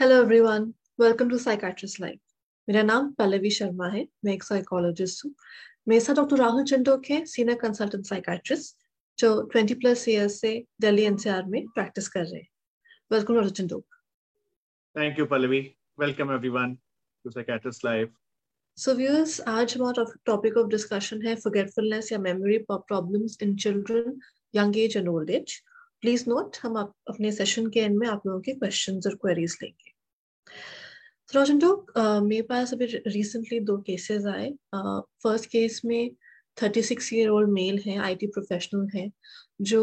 Hello 0.00 0.16
everyone 0.16 0.62
welcome 1.00 1.30
to 1.30 1.38
psychiatrist 1.38 2.00
life 2.00 2.18
मेरा 2.68 2.82
नाम 2.82 3.10
पल्लवी 3.12 3.50
शर्मा 3.50 3.88
है। 3.88 4.06
मैं 4.24 4.32
एक 4.34 4.42
साइकोलॉजिस्ट 4.42 5.24
हूँ। 5.24 5.34
मेरे 5.88 6.00
साथ 6.00 6.14
डॉक्टर 6.14 6.36
राहुल 6.36 6.64
चंडोक 6.64 7.04
है 7.10 7.24
सीनियर 7.24 7.58
कंसल्टेंट 7.58 8.06
साइकाट्रिस्ट 8.06 8.76
जो 9.18 9.50
20 9.56 9.74
प्लस 9.74 10.08
ईयर्स 10.08 10.40
से 10.40 10.64
दिल्ली 10.80 11.02
एनसीआर 11.02 11.44
में 11.46 11.66
प्रैक्टिस 11.66 12.08
कर 12.08 12.24
रहे 12.24 12.40
हैं। 12.40 12.48
Welcome 13.12 13.34
doctor 13.34 13.50
Chandok 13.50 13.84
thank 14.96 15.18
you 15.18 15.26
Pallavi. 15.26 15.60
Welcome 16.00 16.32
everyone 16.32 16.74
to 16.74 17.30
psychiatrist 17.30 17.84
life 17.84 18.14
so 18.76 18.94
viewers 18.94 19.40
आज 19.40 19.76
हमारा 19.76 20.06
टॉपिक 20.26 20.56
ऑफ़ 20.56 20.68
डिस्कशन 20.68 21.26
है 21.26 21.34
फॉरगेटफुलनेस 21.36 22.12
या 22.12 22.18
memory 22.18 22.58
problems 22.72 23.38
in 23.42 23.56
children 23.56 24.18
young 24.54 24.78
age 24.78 24.96
and 24.96 25.08
old 25.08 25.30
age 25.30 25.62
please 26.00 26.24
note 26.28 26.56
हम 26.62 26.76
आप 26.76 26.94
अपने 27.08 27.32
सेशन 27.32 27.66
के 27.70 27.80
एंड 27.80 27.98
में 27.98 28.06
आप 28.08 28.26
लोगों 28.26 28.40
के 28.40 28.52
क्वेश्चंस 28.54 29.06
और 29.06 29.14
क्वेरीज 29.14 29.56
लेंगे। 29.62 29.89
रोशन 31.34 31.58
टॉक 31.58 31.92
मेरे 32.22 32.42
पास 32.42 32.72
अभी 32.74 32.86
रिसेंटली 32.86 33.60
दो 33.60 33.76
केसेस 33.78 34.26
आए। 34.26 34.50
फ़र्स्ट 35.22 35.44
uh, 35.44 35.50
केस 35.52 35.80
में 35.84 36.10
36 36.56 37.12
ईयर 37.14 37.28
ओल्ड 37.28 37.50
मेल 37.50 37.78
हैं 37.86 37.98
आईटी 37.98 38.26
प्रोफेशनल 38.26 38.88
हैं 38.94 39.10
जो 39.62 39.82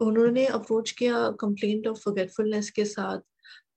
उन्होंने 0.00 0.46
अप्रोच 0.46 0.90
किया 0.90 1.30
कंप्लेंट 1.30 1.86
ऑफ़ 1.86 1.98
फॉरगेटफुलनेस 1.98 2.70
के 2.70 2.84
साथ। 2.84 3.18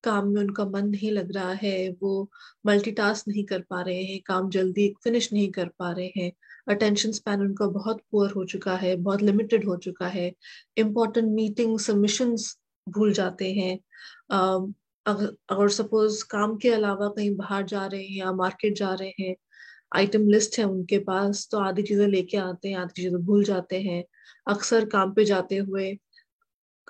काम 0.03 0.27
में 0.27 0.41
उनका 0.41 0.65
मन 0.65 0.88
नहीं 0.88 1.11
लग 1.11 1.35
रहा 1.35 1.53
है 1.53 1.89
वो 2.01 2.29
मल्टीटास्क 2.65 3.27
नहीं 3.27 3.43
कर 3.45 3.62
पा 3.62 3.81
रहे 3.81 4.03
हैं 4.03 4.20
काम 4.26 4.49
जल्दी 4.49 4.93
फिनिश 5.03 5.34
नहीं 5.34 5.51
कर 5.51 5.67
पा 5.79 5.91
रहे 5.91 6.12
हैं। 6.17 6.31
अटेंशन 6.70 7.12
स्पैन 7.12 7.41
उनका 7.41 7.67
बहुत 7.67 8.01
पुअर 8.12 8.31
हो 8.31 8.45
चुका 8.45 8.76
है 8.76 8.95
बहुत 8.95 9.21
लिमिटेड 9.21 9.65
हो 9.67 9.77
चुका 9.77 10.07
है। 10.07 10.34
इम्पोर्टेंट 10.77 11.27
मीटिंग 11.31 11.79
सबमिशंस 11.79 12.57
भूल 12.89 13.13
जाते 13.13 13.53
हैं। 13.53 13.79
Uh, 14.34 14.73
अगर 15.05 15.35
अगर 15.49 15.69
सपोज़ 15.69 16.23
काम 16.29 16.55
के 16.57 16.69
अलावा 16.71 17.07
कहीं 17.09 17.35
बाहर 17.37 17.63
जा 17.67 17.85
रहे 17.85 18.03
हैं 18.03 18.17
या 18.17 18.31
मार्केट 18.34 18.75
जा 18.77 18.93
रहे 18.93 19.12
हैं 19.20 19.35
आइटम 19.95 20.27
लिस्ट 20.29 20.57
है 20.59 20.65
उनके 20.65 20.97
पास 21.01 21.47
तो 21.51 21.59
आधी 21.59 21.84
चीज़ें 21.84 22.07
लेके 22.07 22.37
आते 22.37 22.70
हैं, 22.70 22.77
आधी 22.77 23.01
चीज़ें 23.01 23.21
भूल 23.25 23.43
जाते 23.43 23.81
हैं। 23.81 24.03
अक्सर 24.47 24.85
काम 24.89 25.13
पे 25.13 25.25
जाते 25.25 25.57
हुए 25.57 25.91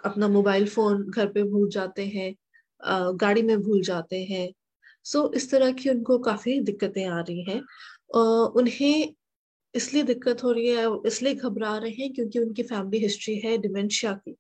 अपना 0.04 0.28
मोबाइल 0.28 0.68
फ़ोन 0.70 1.04
घर 1.10 1.28
पे 1.34 1.44
भूल 1.46 1.70
जाते 1.70 2.06
हैं 2.08 2.34
गाड़ी 3.18 3.42
में 3.42 3.58
भूल 3.62 3.82
जाते 3.84 4.24
हैं। 4.26 4.48
सो 5.06 5.32
इस 5.36 5.50
तरह 5.52 5.72
की 5.74 5.90
उनको 5.90 6.18
काफ़ी 6.20 6.60
दिक्कतें 6.62 7.06
आ 7.06 7.20
रही 7.22 7.44
हैं। 7.50 7.62
उन्हें 8.56 9.14
इसलिए 9.74 10.04
दिक्कत 10.04 10.44
हो 10.44 10.52
रही 10.52 10.68
है 10.70 10.88
इसलिए 11.08 11.36
घबरा 11.36 11.78
रहे 11.78 11.92
हैं 11.94 12.14
क्योंकि 12.14 12.40
उनकी 12.40 12.64
फैमिली 12.64 13.00
हिस्ट्री 13.00 13.36
है 13.40 13.58
डिमेंशिया 13.60 14.14
की, 14.16 14.36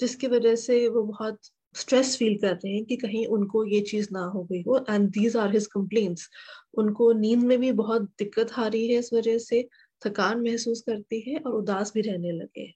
जिसकी 0.00 0.26
वजह 0.28 0.54
से 0.58 0.86
वो 0.88 1.02
बहुत 1.04 1.38
स्ट्रेस 1.74 2.16
फील 2.16 2.38
कर 2.38 2.54
रहे 2.54 2.72
हैं 2.72 2.84
कि 2.84 2.96
कहीं 2.96 3.26
उनको 3.26 3.64
ये 3.64 3.80
चीज़ 3.80 4.08
ना 4.12 4.20
हो 4.20 4.44
गई 4.44 4.62
हो। 4.62 4.86
And 4.90 5.08
these 5.08 5.36
are 5.36 5.52
his 5.52 5.66
complaints 5.66 6.28
उनको 6.74 7.12
नींद 7.12 7.38
में 7.38 7.58
भी 7.58 7.72
बहुत 7.72 8.02
दिक्कत 8.02 8.52
आ 8.52 8.66
रही 8.66 8.92
है 8.92 8.98
इस 8.98 9.12
वजह 9.12 9.38
से 9.38 9.68
थकान 10.06 10.40
महसूस 10.40 10.80
करती 10.80 11.20
है 11.20 11.38
और 11.38 11.52
उदास 11.52 11.92
भी 11.94 12.00
रहने 12.00 12.32
लगे 12.32 12.74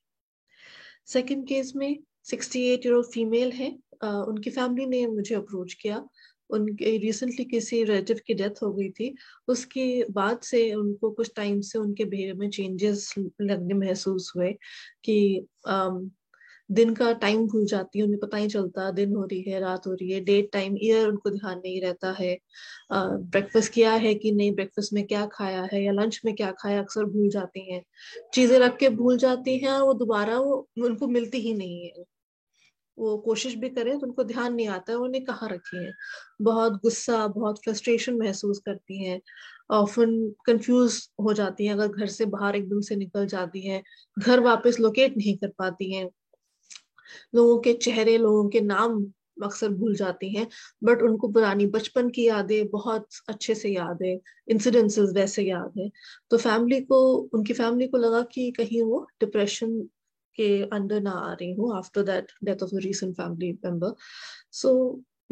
सेकेंड 1.07 1.49
केस 1.49 1.73
में 1.77 1.99
68 2.25 2.57
एट 2.57 2.87
ईयर 2.87 3.03
फीमेल 3.03 3.53
है। 3.53 3.79
uh, 4.05 4.29
उनकी 4.29 4.51
फैमिली 4.51 4.87
ने 4.87 5.07
मुझे 5.07 5.35
अप्रोच 5.35 5.75
किया। 5.75 6.09
उनके 6.51 6.99
रिसेंटली 6.99 7.45
किसी 7.45 7.85
रिलेटिव 7.85 8.21
की 8.27 8.35
डेथ 8.35 8.63
हो 8.63 8.73
गई 8.73 8.91
थी। 8.91 9.17
उसके 9.49 10.05
बाद 10.11 10.41
से 10.41 10.75
उनको 10.75 11.11
कुछ 11.11 11.33
टाइम 11.37 11.61
से 11.61 11.79
उनके 11.79 12.05
बिहेवियर 12.05 12.35
में 12.35 12.51
चेंजेस 12.51 13.15
लगने 13.41 13.75
महसूस 13.75 14.33
हुए 14.37 14.53
कि 15.05 15.47
um, 15.69 16.11
दिन 16.71 16.95
का 16.95 17.13
टाइम 17.13 17.47
भूल 17.47 17.65
जाती 17.67 17.99
है, 17.99 18.05
उन्हें 18.05 18.19
पता 18.21 18.37
ही 18.37 18.49
चलता 18.49 18.91
दिन 18.91 19.15
हो 19.15 19.25
रही 19.25 19.43
है, 19.43 19.61
रात 19.61 19.87
हो 19.87 19.93
रही 19.93 20.11
है 20.13 20.21
डेट 20.21 20.51
टाइम 20.53 20.77
ईयर 20.83 21.09
उनको 21.09 21.31
ध्यान 21.31 21.59
नहीं 21.59 21.81
रहता 21.83 22.13
है। 22.21 22.37
ब्रेकफास्ट 22.93 23.73
किया 23.73 23.93
है 23.97 24.15
कि 24.15 24.33
नहीं 24.33 24.53
ब्रेकफास्ट 24.55 24.93
में 24.93 25.05
क्या 25.07 25.27
खाया 25.33 25.63
है 25.73 25.83
या 25.85 25.93
लंच 25.93 26.21
में 26.25 26.35
क्या 26.35 26.51
खाया, 26.61 26.81
अक्सर 26.83 27.05
भूल 27.07 27.29
जाती 27.31 27.73
हैं। 27.73 27.83
चीज़ें 28.35 28.59
रख 28.59 28.77
के 28.77 28.89
भूल 28.91 29.19
जाती 29.19 29.59
हैं 29.59 29.71
और 29.71 29.83
वो 29.83 29.95
दोबारा 29.95 30.39
वो, 30.41 30.69
उनको 30.79 31.07
मिलती 31.09 31.41
ही 31.41 31.55
नहीं 31.55 31.85
है। 31.87 32.05
वो 32.99 33.17
कोशिश 33.19 33.55
भी 33.55 33.69
करें 33.69 33.99
तो 33.99 34.07
उनको 34.07 34.25
ध्यान 34.25 34.55
नहीं 34.55 34.69
आता 34.69 34.93
है, 34.93 34.99
उन्हें 34.99 35.25
कहाँ 35.25 35.49
रखी 35.51 35.85
है? 35.85 35.93
बहुत 36.43 36.73
गुस्सा, 36.83 37.27
बहुत 37.29 37.59
फ्रस्ट्रेशन 37.65 38.17
महसूस 38.19 38.59
करती 38.67 39.05
हैं। 39.05 39.21
ऑफन 39.73 40.15
कंफ्यूज 40.47 41.01
हो 41.23 41.33
जाती 41.35 41.67
हैं, 41.67 41.73
अगर 41.75 41.89
घर 41.89 42.07
से 42.09 42.25
बाहर 42.27 42.57
एकदम 42.57 42.81
से 42.83 42.97
निकल 42.97 43.27
जाती 43.27 43.67
हैं, 43.69 43.83
घर 44.17 44.41
वापस 44.41 44.77
लोकेट 44.81 45.17
नहीं 45.17 45.37
कर 45.39 45.49
पाती 45.59 45.93
हैं। 45.95 46.09
लोगों 47.35 47.59
के 47.59 47.73
चेहरे, 47.75 48.17
लोगों 48.19 48.49
के 48.49 48.61
नाम 48.61 49.05
अक्सर 49.43 49.69
भूल 49.69 49.95
जाती 49.97 50.29
हैं 50.35 50.47
बट 50.85 51.03
उनको 51.03 51.29
पुरानी 51.29 51.67
बचपन 51.67 52.09
की 52.11 52.27
यादें 52.27 52.69
बहुत 52.69 53.07
अच्छे 53.29 53.55
से 53.55 53.69
याद 53.69 54.03
है 54.03 54.19
इंसिडेंसेस 54.49 55.11
वैसे 55.15 55.43
याद 55.43 55.73
है। 55.79 55.91
तो 56.31 56.39
फैमिली 56.39 56.81
को, 56.81 57.17
उनकी 57.35 57.53
फैमिली 57.53 57.87
को 57.89 57.97
लगा 57.97 58.23
कि 58.23 58.51
कहीं 58.51 58.83
वो 58.83 59.07
डिप्रेशन 59.21 59.79
के 60.39 60.63
अंदर 60.63 61.01
ना 61.01 61.11
आ 61.11 61.33
रही 61.33 61.53
हूँ 61.53 61.77
after 61.77 62.03
that 62.03 62.33
death 62.45 62.63
of 62.63 62.71
recent 62.75 63.15
family 63.17 63.53
member 63.65 63.95
so 64.53 64.73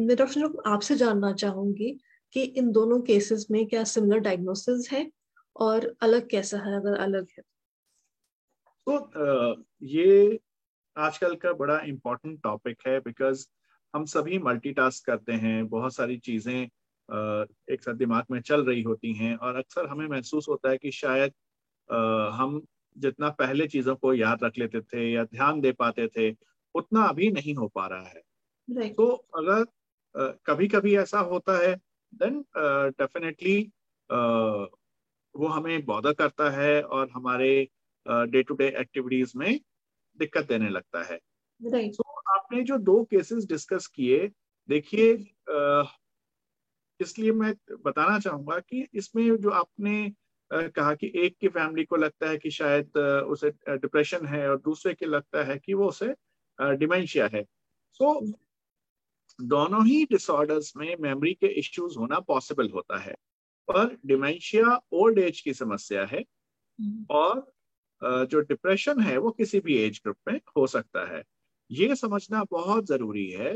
मैं 0.01 0.15
डॉक्टर 0.17 0.61
आपसे 0.67 0.95
जानना 0.95 1.33
चाहूँगी 1.33 1.91
कि 2.33 2.43
इन 2.43 2.71
दोनों 2.71 2.99
केसेस 3.01 3.47
में 3.51 3.65
क्या 3.65 3.83
सिमिलर 3.83 4.19
डायग्नोसिस 4.19 4.89
है 4.91 5.09
और 5.55 5.95
अलग 6.01 6.29
कैसा 6.29 6.57
है, 6.57 6.75
अगर 6.75 6.95
अलग 6.95 7.27
है? 7.37 7.43
तो 8.87 9.65
ये 9.83 10.39
आजकल 10.97 11.35
का 11.35 11.51
बड़ा 11.53 11.79
इम्पोर्टेंट 11.85 12.41
टॉपिक 12.43 12.77
है 12.87 12.99
बिकॉज़ 12.99 13.45
हम 13.93 14.05
सभी 14.05 14.37
मल्टीटास्क 14.39 15.05
करते 15.05 15.33
हैं 15.33 15.67
बहुत 15.69 15.95
सारी 15.95 16.17
चीज़ें 16.17 16.55
एक 17.73 17.81
साथ 17.81 17.93
दिमाग 17.93 18.25
में 18.31 18.39
चल 18.41 18.63
रही 18.65 18.81
होती 18.81 19.13
हैं 19.13 19.35
और 19.37 19.55
अक्सर 19.55 19.87
हमें 19.87 20.07
महसूस 20.07 20.47
होता 20.49 20.69
है 20.69 20.77
कि 20.77 20.91
शायद 20.91 21.33
हम 22.33 22.61
जितना 22.95 23.29
पहले 23.29 23.67
चीज़ों 23.67 23.95
को 23.95 24.13
याद 24.13 24.43
रख 24.43 24.57
लेते 24.57 24.81
थे 24.83 25.11
या 25.11 25.23
ध्यान 25.25 25.61
दे 25.61 25.71
पाते 25.71 26.07
थे 26.07 26.31
उतना 26.75 27.03
अभी 27.03 27.31
नहीं 27.31 27.55
हो 27.55 27.67
पा 27.67 27.87
रहा 27.87 28.07
है। 28.07 28.21
तो 28.93 29.07
अगर 29.37 29.65
कभी 30.47 30.67
कभी 30.67 30.95
ऐसा 30.97 31.19
होता 31.23 31.57
है 31.59 31.75
देन 32.13 32.43
डेफिनेटली 32.99 33.59
वो 34.09 35.47
हमें 35.47 35.85
बॉदर 35.85 36.13
करता 36.13 36.49
है 36.51 36.81
और 36.83 37.09
हमारे 37.11 37.49
डे 38.05 38.43
टू 38.43 38.55
डे 38.55 38.67
एक्टिविटीज़ 38.79 39.33
में 39.37 39.59
दिक्कत 40.19 40.47
देने 40.47 40.69
लगता 40.69 41.03
है 41.03 41.19
right. 41.61 41.93
तो 41.93 42.03
आपने 42.35 42.63
जो 42.63 42.77
दो 42.79 43.03
केसेस 43.03 43.45
डिस्कस 43.45 43.87
किए 43.87 44.27
देखिए 44.69 45.13
इसलिए 46.99 47.31
मैं 47.31 47.53
बताना 47.85 48.19
चाहूँगा 48.19 48.59
कि 48.59 48.87
इसमें 48.93 49.35
जो 49.37 49.49
आपने 49.51 50.13
कहा 50.51 50.93
कि 50.93 51.11
एक 51.15 51.35
की 51.41 51.47
फैमिली 51.47 51.83
को 51.83 51.95
लगता 51.95 52.29
है 52.29 52.37
कि 52.37 52.49
शायद 52.51 52.97
उसे 53.27 53.49
डिप्रेशन 53.67 54.25
है 54.25 54.47
और 54.49 54.57
दूसरे 54.57 54.93
के 54.93 55.05
लगता 55.05 55.43
है 55.43 55.57
कि 55.57 55.73
वो 55.73 55.87
उसे 55.87 56.13
डिमेंशिया 56.59 57.29
है 57.33 57.43
सो 57.43 58.13
so, 58.15 58.33
दोनों 59.39 59.85
ही 59.85 60.03
डिसऑर्डर्स 60.05 60.71
में 60.77 60.95
मेमोरी 60.99 61.33
के 61.33 61.47
इश्यूज़ 61.59 61.97
होना 61.97 62.19
पॉसिबल 62.19 62.69
होता 62.69 62.99
है 62.99 63.15
पर 63.67 63.97
डिमेंशिया 64.05 64.79
ओल्ड 64.93 65.19
एज 65.19 65.39
की 65.39 65.53
समस्या 65.53 66.05
है 66.05 66.19
हम्म। 66.19 67.05
और 67.09 67.54
जो 68.01 68.39
डिप्रेशन 68.41 68.99
है, 68.99 69.17
वो 69.17 69.31
किसी 69.31 69.59
भी 69.59 69.77
एज 69.77 69.99
ग्रुप 70.03 70.17
में 70.27 70.39
हो 70.57 70.65
सकता 70.67 71.05
है। 71.07 71.23
ये 71.69 71.95
समझना 71.95 72.43
बहुत 72.51 72.85
ज़रूरी 72.87 73.29
है 73.31 73.53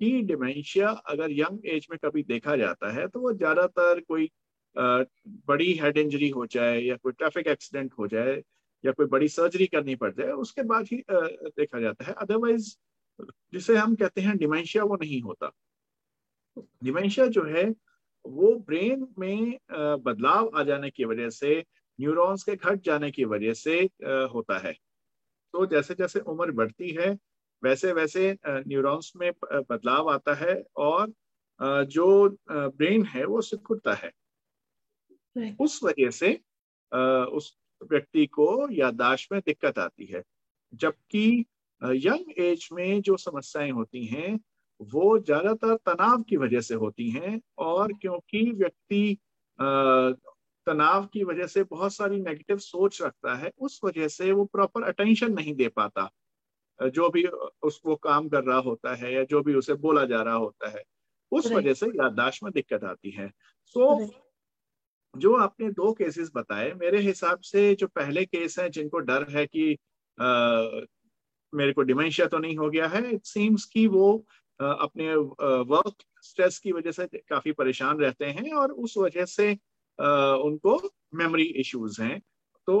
कि 0.00 0.10
डिमेंशिया 0.24 0.88
अगर 1.08 1.30
यंग 1.32 1.66
एज 1.68 1.86
में 1.90 1.98
कभी 2.04 2.22
देखा 2.24 2.56
जाता 2.56 2.92
है 2.92 3.06
तो 3.08 3.20
वो 3.20 3.32
ज़्यादातर 3.34 4.00
कोई 4.00 4.28
बड़ी 4.76 5.72
हेड 5.74 5.98
इंजरी 5.98 6.28
हो 6.30 6.46
जाए 6.48 6.80
या 6.80 6.96
कोई 6.96 7.12
ट्रैफ़िक 7.12 7.46
एक्सीडेंट 7.48 7.92
हो 7.98 8.06
जाए 8.08 8.36
या 8.84 8.92
कोई 8.92 9.06
बड़ी 9.08 9.28
सर्जरी 9.28 9.66
करनी 9.66 9.94
पड़ 9.96 10.12
जाए, 10.12 10.30
उसके 10.32 10.62
बाद 10.64 10.86
ही 10.92 11.02
देखा 11.10 11.80
जाता 11.80 12.04
है। 12.04 12.12
अदरवाइज़ 12.14 12.74
जिसे 13.52 13.76
हम 13.76 13.94
कहते 13.96 14.20
हैं 14.20 14.36
डिमेंशिया 14.38 14.84
वो 14.84 14.96
नहीं 14.96 15.20
होता। 15.22 15.50
डिमेंशिया 16.84 17.26
जो 17.28 17.44
है, 17.46 17.64
वो 18.24 18.54
ब्रेन 18.60 19.06
में 19.18 19.58
बदलाव 20.04 20.50
आ 20.56 20.62
जाने 20.64 20.90
की 20.90 21.04
वजह 21.04 21.28
से 21.30 21.62
न्यूरॉन्स 21.98 22.42
के 22.44 22.56
घट 22.56 22.82
जाने 22.84 23.10
की 23.10 23.24
वजह 23.26 23.52
से 23.54 23.80
होता 24.34 24.58
है। 24.58 24.72
तो 25.54 25.66
जैसे 25.66 25.94
जैसे 25.94 26.20
उम्र 26.22 26.52
बढ़ती 26.52 26.90
है 26.94 27.16
वैसे 27.62 27.92
वैसे 27.92 28.36
न्यूरॉन्स 28.46 29.12
में 29.16 29.30
बदलाव 29.44 30.10
आता 30.10 30.34
है 30.34 30.62
और 30.78 31.12
जो 31.88 32.06
ब्रेन 32.40 33.04
है 33.06 33.24
वो 33.26 33.40
सिकुड़ता 33.42 33.94
है। 33.94 34.10
उस 35.60 35.80
वजह 35.84 36.10
से 36.10 36.32
उस 37.32 37.56
व्यक्ति 37.82 38.26
को 38.26 38.68
याददाश्त 38.72 39.32
में 39.32 39.40
दिक्कत 39.46 39.78
आती 39.78 40.06
है 40.06 40.22
जबकि 40.72 41.44
यंग 41.82 42.38
एज 42.38 42.68
में 42.72 43.00
जो 43.02 43.16
समस्याएँ 43.16 43.70
होती 43.70 44.04
हैं 44.06 44.38
वो 44.80 45.18
ज़्यादातर 45.18 45.74
तनाव 45.86 46.22
की 46.22 46.36
वजह 46.36 46.60
से 46.60 46.74
होती 46.74 47.08
हैं 47.10 47.40
और 47.58 47.92
क्योंकि 47.92 48.42
व्यक्ति 48.52 49.18
तनाव 50.68 51.06
की 51.06 51.24
वजह 51.24 51.46
से 51.46 51.62
बहुत 51.64 51.94
सारी 51.94 52.20
नेगेटिव 52.20 52.58
सोच 52.58 53.02
रखता 53.02 53.34
है 53.34 53.52
उस 53.58 53.80
वजह 53.84 54.08
से 54.08 54.32
वो 54.32 54.44
प्रॉपर 54.44 54.82
अटेंशन 54.82 55.32
नहीं 55.32 55.54
दे 55.54 55.68
पाता। 55.68 56.10
जो 56.80 57.08
भी 57.10 57.24
उसको 57.62 57.96
काम 57.96 58.28
कर 58.28 58.44
रहा 58.44 58.58
होता 58.58 58.94
है 58.94 59.14
या 59.14 59.24
जो 59.24 59.42
भी 59.42 59.54
उसे 59.54 59.74
बोला 59.74 60.04
जा 60.04 60.22
रहा 60.22 60.34
होता 60.34 60.68
है 60.68 60.82
उस 61.32 61.50
वजह 61.52 61.74
से 61.74 61.86
याददाश्त 61.86 62.42
में 62.44 62.52
दिक्कत 62.52 62.84
आती 62.84 63.10
है। 63.10 63.28
सो 63.66 63.86
so, 63.94 64.10
जो 65.16 65.34
आपने 65.36 65.70
दो 65.70 65.92
केसेस 65.92 66.30
बताए 66.34 66.72
मेरे 66.72 67.00
हिसाब 67.00 67.40
से 67.40 67.74
जो 67.74 67.86
पहले 67.86 68.24
केस 68.24 68.58
हैं 68.58 68.70
जिनको 68.70 68.98
डर 68.98 69.26
है 69.30 69.46
कि 69.46 69.72
आ, 70.18 70.62
मेरे 71.52 71.72
को 71.72 71.82
डिमेंशिया 71.82 72.26
तो 72.26 72.38
नहीं 72.38 72.56
हो 72.56 72.70
गया 72.70 72.86
है 72.86 73.14
इट 73.14 73.24
सीम्स 73.24 73.64
कि 73.64 73.86
वो 73.86 74.26
आ, 74.60 74.66
अपने 74.66 75.14
वर्क 75.72 76.04
स्ट्रेस 76.22 76.58
की 76.58 76.72
वजह 76.72 76.90
से 76.90 77.06
काफ़ी 77.28 77.52
परेशान 77.52 77.98
रहते 77.98 78.26
हैं 78.26 78.52
और 78.52 78.72
उस 78.72 78.96
वजह 78.98 79.24
से 79.24 79.56
उनको 79.98 80.80
मेमोरी 81.14 81.44
इश्यूज़ 81.60 82.00
हैं। 82.02 82.20
तो 82.68 82.78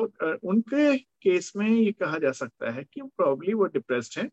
उनके 0.48 0.96
केस 0.96 1.52
में 1.56 1.68
ये 1.68 1.92
कहा 1.92 2.18
जा 2.18 2.32
सकता 2.32 2.70
है 2.70 2.84
कि 2.84 3.02
प्रॉब्ली 3.16 3.54
वो 3.54 3.66
डिप्रेस्ड 3.66 4.18
हैं 4.18 4.30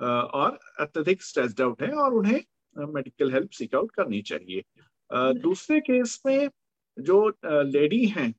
और 0.00 0.58
अत्यधिक 0.80 1.22
स्ट्रेस्ड 1.22 1.60
आउट 1.60 1.82
है 1.82 1.90
और 1.94 2.14
उन्हें 2.14 2.40
मेडिकल 2.76 3.32
हेल्प 3.32 3.50
सीक 3.50 3.74
आउट 3.74 3.90
करनी 3.90 4.22
चाहिए। 4.22 4.62
दूसरे 5.10 5.80
केस 5.80 6.20
में 6.26 6.48
जो 6.96 7.28
लेडी 7.44 8.04
हैं 8.06 8.34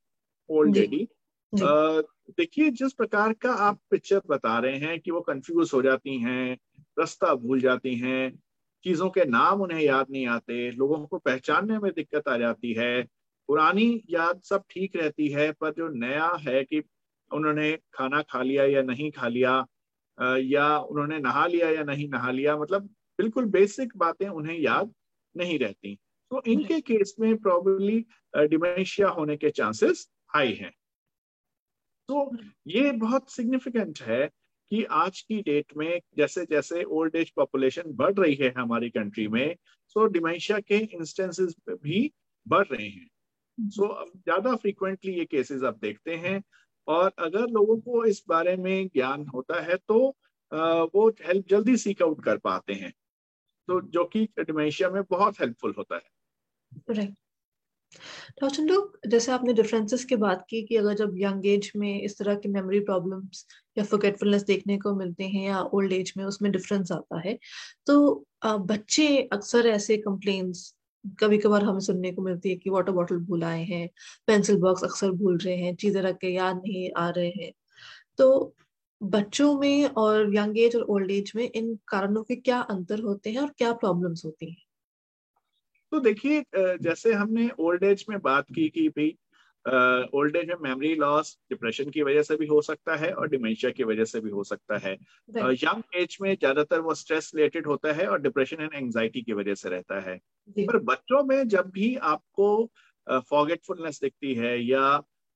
ओल्ड 0.50 0.78
लेडी 0.78 1.08
देखिए 1.54 2.70
जिस 2.70 2.94
प्रकार 2.94 3.34
का 3.34 3.52
आप 3.66 3.80
पिक्चर 3.92 4.22
बता 4.30 4.58
रहे 4.60 4.78
हैं 4.78 5.00
कि 5.00 5.12
वो 5.12 5.22
कंफ्यूज 5.22 5.72
हो 5.74 5.82
जाती 5.82 6.18
हैं 6.20 6.58
रास्ता 7.00 7.34
भूल 7.36 7.60
जाती 7.60 7.96
हैं 7.96 8.32
चीज़ों 8.86 9.10
के 9.10 9.26
नाम 9.26 9.62
उन्हें 9.62 9.82
याद 9.82 10.08
नहीं 10.12 10.28
आते 10.28 10.72
लोगों 10.72 11.06
को 11.08 11.18
पहचानने 11.18 11.78
में 11.80 11.92
दिक्कत 11.94 12.28
आ 12.28 12.38
जाती 12.38 12.74
है 12.74 12.92
पुरानी 13.50 14.04
याद 14.10 14.42
सब 14.42 14.64
ठीक 14.70 14.96
रहती 14.96 15.28
है 15.28 15.52
पर 15.52 15.72
जो 15.72 15.88
नया 15.88 16.32
है 16.40 16.64
कि 16.64 16.82
उन्होंने 17.32 17.72
खाना 17.94 18.22
खा 18.22 18.42
लिया 18.42 18.66
या 18.66 18.82
नहीं 18.82 19.12
खा 19.12 19.28
लिया 19.28 19.66
या 20.38 20.78
उन्होंने 20.80 21.20
नहा 21.20 21.46
लिया 21.48 21.70
या 21.70 21.84
नहीं 21.84 22.10
नहा 22.10 22.32
लिया 22.32 22.58
मतलब 22.58 22.90
बिल्कुल 23.20 23.46
बेसिक 23.46 23.98
बातें 23.98 24.28
उन्हें 24.28 24.58
याद 24.60 24.94
नहीं 25.36 25.60
रहती। 25.60 25.96
तो 26.32 26.42
इनके 26.48 26.80
केस 26.82 27.16
में 27.20 27.38
प्रॉब्लली 27.38 28.00
डिमेंशिया 28.34 29.10
होने 29.10 29.38
के 29.38 29.50
चांसेस 29.50 30.08
हाई 30.36 30.54
हैं। 30.54 30.72
तो 32.10 32.38
ये 32.68 32.92
बहुत 32.92 33.32
सिग्निफिकेंट 33.32 34.02
है 34.02 34.26
कि 34.72 34.84
आज 34.84 35.22
की 35.22 35.42
डेट 35.42 35.74
में 35.78 36.00
जैसे 36.18 36.46
जैसे 36.46 36.84
ओल्ड 36.84 37.16
एज 37.16 37.32
पॉपुलेशन 37.36 37.84
बढ़ 37.88 38.14
रही 38.14 38.36
है 38.36 38.54
हमारी 38.58 38.90
कंट्री 38.90 39.28
में 39.28 39.56
सो 39.88 40.06
डिमेंशिया 40.08 40.60
के 40.60 40.78
इंस्टेंसेस 40.78 41.56
भी 41.70 42.12
बढ़ 42.48 42.68
रहे 42.68 42.88
हैं। 42.88 43.08
सो 43.58 44.06
so, 44.06 44.18
ज़्यादा 44.18 44.56
फ्रीक्वेंटली 44.56 45.14
ये 45.14 45.26
केसेस 45.26 45.64
आप 45.64 45.80
देखते 45.82 46.16
हैं 46.16 46.44
और 46.88 47.12
अगर 47.20 47.40
लोगों 47.40 47.78
को 47.78 48.06
इस 48.06 48.24
बारे 48.30 48.58
में 48.58 48.88
ज्ञान 48.88 49.28
होता 49.28 49.62
है 49.62 49.78
तो 49.78 50.16
वो 50.96 51.10
हेल्प 51.10 51.48
जल्दी 51.50 51.78
सीक 51.78 52.02
आउट 52.02 52.24
कर 52.24 52.38
पाते 52.38 52.74
हैं। 52.74 52.94
तो 53.68 53.82
जो 53.82 54.06
कि 54.06 54.28
डिमेंशिया 54.40 54.90
में 54.90 55.04
बहुत 55.10 55.40
हेल्पफुल 55.40 55.74
होता 55.78 55.96
है। 55.96 56.10
राइट 56.90 57.16
जैसे 59.08 59.32
आपने 59.32 59.54
डिफरेंसेस 59.54 60.06
की 60.06 60.16
बात 60.16 60.46
की 60.50 60.64
कि 60.64 60.76
अगर 60.76 60.94
जब 60.94 61.14
यंग 61.18 61.46
एज 61.46 61.72
में 61.76 62.02
इस 62.02 62.18
तरह 62.18 62.36
की 62.36 62.50
मेमोरी 62.50 62.80
प्रॉब्लम्स 62.80 63.46
या 63.78 63.84
फॉरगेटफुलनेस 63.84 64.44
देखने 64.44 64.78
को 64.78 64.96
मिलते 64.96 65.24
हैं 65.24 65.48
या 65.48 65.62
ओल्ड 65.62 65.94
एज 65.94 66.14
में 66.18 66.26
उसमें 66.26 66.52
डिफरेंस 66.52 66.92
आता 66.92 67.20
है 67.20 67.40
तो 67.88 68.26
बच्चे 68.46 69.22
अक्सर 69.34 69.68
ऐसे 69.68 69.98
कंप्लेन्स 69.98 70.77
कभी 71.20 71.38
कभार 71.38 71.64
हमें 71.64 71.80
सुनने 71.80 72.12
को 72.12 72.22
मिलती 72.22 72.50
है 72.50 72.56
कि 72.56 72.70
वाटर 72.70 72.92
बॉटल 72.92 73.18
भूल 73.20 73.44
आए 73.44 73.64
हैं 73.64 73.88
पेंसिल 74.28 74.58
बॉक्स 74.58 74.84
अक्सर 74.84 75.12
भूल 75.12 75.38
रहे 75.38 75.56
हैं, 75.58 75.76
चीज़ें 75.76 76.02
रख 76.02 76.18
के 76.18 76.28
याद 76.28 76.56
नहीं 76.58 76.90
आ 76.98 77.10
रहे 77.10 77.30
हैं। 77.38 77.52
तो 78.18 78.56
बच्चों 79.02 79.54
में 79.60 79.86
और 79.88 80.36
यंग 80.36 80.58
एज 80.60 80.76
और 80.76 80.84
ओल्ड 80.84 81.12
एज 81.12 81.32
में 81.36 81.44
इन 81.46 81.78
कारणों 81.88 82.24
के 82.24 82.36
क्या 82.36 82.60
अंतर 82.62 83.02
होते 83.02 83.32
हैं 83.32 83.40
और 83.40 83.54
क्या 83.58 83.74
प्रॉब्लम्स 83.74 84.26
होती 84.26 84.50
हैं? 84.50 84.64
तो 85.92 86.00
देखिए 86.00 86.44
जैसे 86.56 87.14
हमने 87.14 87.50
ओल्ड 87.60 87.84
एज 87.84 88.06
में 88.10 88.20
बात 88.20 88.46
की 88.56 88.68
कि 88.70 88.88
भाई 88.90 89.16
ओल्ड 89.68 90.36
एज 90.36 90.48
में 90.48 90.56
मेमोरी 90.62 90.94
लॉस 90.96 91.38
डिप्रेशन 91.50 91.90
की 91.90 92.02
वजह 92.02 92.22
से 92.24 92.36
भी 92.36 92.46
हो 92.46 92.62
सकता 92.62 92.96
है 92.96 93.12
और 93.14 93.30
डिमेंशिया 93.30 93.72
की 93.72 93.84
वजह 93.84 94.06
से 94.06 94.20
भी 94.22 94.30
हो 94.30 94.44
सकता 94.44 94.78
है। 94.78 94.94
यंग 95.54 95.84
एज 95.96 96.18
में 96.22 96.34
ज़्यादातर 96.36 96.82
वो 96.82 96.94
स्ट्रेस 96.96 97.32
रिलेटेड 97.36 97.68
होता 97.68 97.94
है 97.94 98.08
और 98.08 98.22
डिप्रेशन 98.22 98.62
एंड 98.62 98.74
एंजाइटी 98.76 99.22
की 99.22 99.34
वजह 99.34 99.56
से 99.56 99.70
रहता 99.70 100.00
है। 100.00 100.18
पर 100.68 100.78
बच्चों 100.84 101.24
में 101.24 101.48
जब 101.48 101.70
भी 101.72 101.96
आपको 102.06 102.50
फॉरगेटफुलनेस 103.08 104.00
दिखती 104.02 104.34
है 104.36 104.58
या 104.64 104.82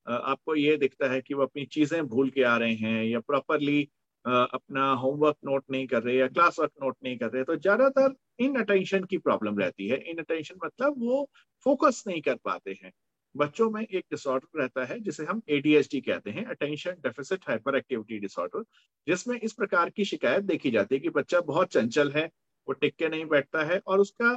आपको 0.07 0.55
ये 0.55 0.77
दिखता 0.77 1.11
है 1.11 1.21
कि 1.21 1.33
वो 1.33 1.43
अपनी 1.43 1.65
चीज़ें 1.65 2.05
भूल 2.07 2.29
के 2.29 2.43
आ 2.43 2.55
रहे 2.57 2.73
हैं 2.75 3.03
या 3.03 3.19
प्रॉपरली 3.19 3.81
अपना 4.25 4.91
होमवर्क 4.93 5.35
नोट 5.45 5.63
नहीं 5.71 5.87
कर 5.87 6.03
रहे 6.03 6.15
या 6.17 6.27
क्लास 6.27 6.59
वर्क 6.59 6.71
नोट 6.83 6.95
नहीं 7.03 7.17
कर 7.17 7.31
रहे 7.31 7.43
तो 7.43 7.55
ज़्यादातर 7.55 8.15
इन 8.39 8.55
अटेंशन 8.55 9.03
की 9.03 9.17
प्रॉब्लम 9.17 9.59
रहती 9.59 9.87
है। 9.87 9.97
इन 10.11 10.17
अटेंशन 10.17 10.55
मतलब 10.65 10.95
वो 10.97 11.29
फोकस 11.65 12.03
नहीं 12.07 12.21
कर 12.21 12.35
पाते 12.35 12.77
हैं। 12.83 12.91
बच्चों 13.35 13.69
में 13.71 13.81
एक 13.81 14.05
डिसऑर्डर 14.11 14.59
रहता 14.61 14.85
है 14.85 14.99
जिसे 14.99 15.25
हम 15.25 15.41
एडीएचडी 15.49 16.01
कहते 16.01 16.31
हैं 16.31 16.45
attention 16.45 16.91
deficit 17.03 17.47
hyper 17.47 17.75
activity 17.75 18.19
disorder 18.19 18.63
जिसमें 19.07 19.39
इस 19.39 19.53
प्रकार 19.53 19.89
की 19.89 20.05
शिकायत 20.05 20.43
देखी 20.43 20.71
जाती 20.71 20.95
है 20.95 21.01
कि 21.01 21.09
बच्चा 21.09 21.41
बहुत 21.41 21.71
चंचल 21.71 22.11
है 22.11 22.25
वो 22.67 22.73
टिक 22.73 22.95
के 22.95 23.09
नहीं 23.09 23.25
बैठता 23.25 23.63
है 23.63 23.79
और 23.87 23.99
उसका 23.99 24.33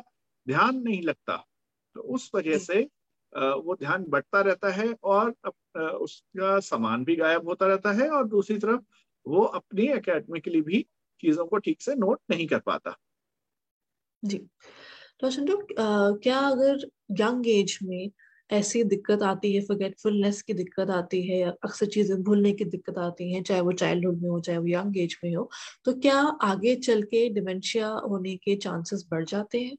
ध्यान 0.46 0.76
नहीं 0.76 1.02
लगता। 1.02 1.36
तो 1.96 2.00
उस 2.14 2.30
वजह 2.34 2.58
से 2.58 2.82
वो 3.32 3.74
ध्यान 3.76 4.04
बढ़ता 4.08 4.40
रहता 4.40 4.70
है 4.70 4.92
और 5.04 5.30
उसका 5.78 6.58
सामान 6.60 7.04
भी 7.04 7.16
गायब 7.16 7.48
होता 7.48 7.66
रहता 7.66 7.92
है 7.92 8.08
और 8.10 8.28
दूसरी 8.28 8.58
तरफ़ 8.58 8.80
वो 9.26 9.42
अपनी 9.54 9.86
अकेडमिकली 9.88 10.60
भी 10.62 10.86
चीज़ों 11.22 11.46
को 11.46 11.58
ठीक 11.58 11.82
से 11.82 11.94
नोट 11.94 12.20
नहीं 12.30 12.46
कर 12.46 12.58
पाता। 12.58 12.96
जी। 14.22 14.38
तो 15.20 15.56
क्या 16.18 16.38
अगर 16.38 16.86
यंग 17.20 17.48
एज 17.48 17.78
में 17.82 18.10
ऐसी 18.50 18.82
दिक्कत 18.84 19.22
आती 19.22 19.54
है 19.54 19.60
फॉरगेटफुलनेस 19.60 20.40
की 20.42 20.54
दिक्कत 20.54 20.90
आती 20.90 21.22
है 21.22 21.42
अक्सर 21.44 21.86
चीज़ें 21.86 22.22
भूलने 22.22 22.52
की 22.52 22.64
दिक्कत 22.64 22.98
आती 22.98 23.32
है 23.32 23.42
चाहे 23.42 23.60
वो 23.60 23.72
चाइल्डहुड 23.72 24.20
में 24.22 24.28
हो 24.30 24.40
चाहे 24.40 24.58
वो 24.58 24.66
यंग 24.66 24.98
एज 24.98 25.16
में 25.24 25.34
हो 25.34 25.48
तो 25.84 25.94
क्या 26.00 26.18
आगे 26.42 26.74
चल 26.76 27.02
के 27.02 27.28
डिमेंशिया 27.34 27.88
होने 27.88 28.36
के 28.36 28.56
चांसेस 28.56 29.06
बढ़ 29.10 29.24
जाते 29.24 29.60
हैं? 29.60 29.76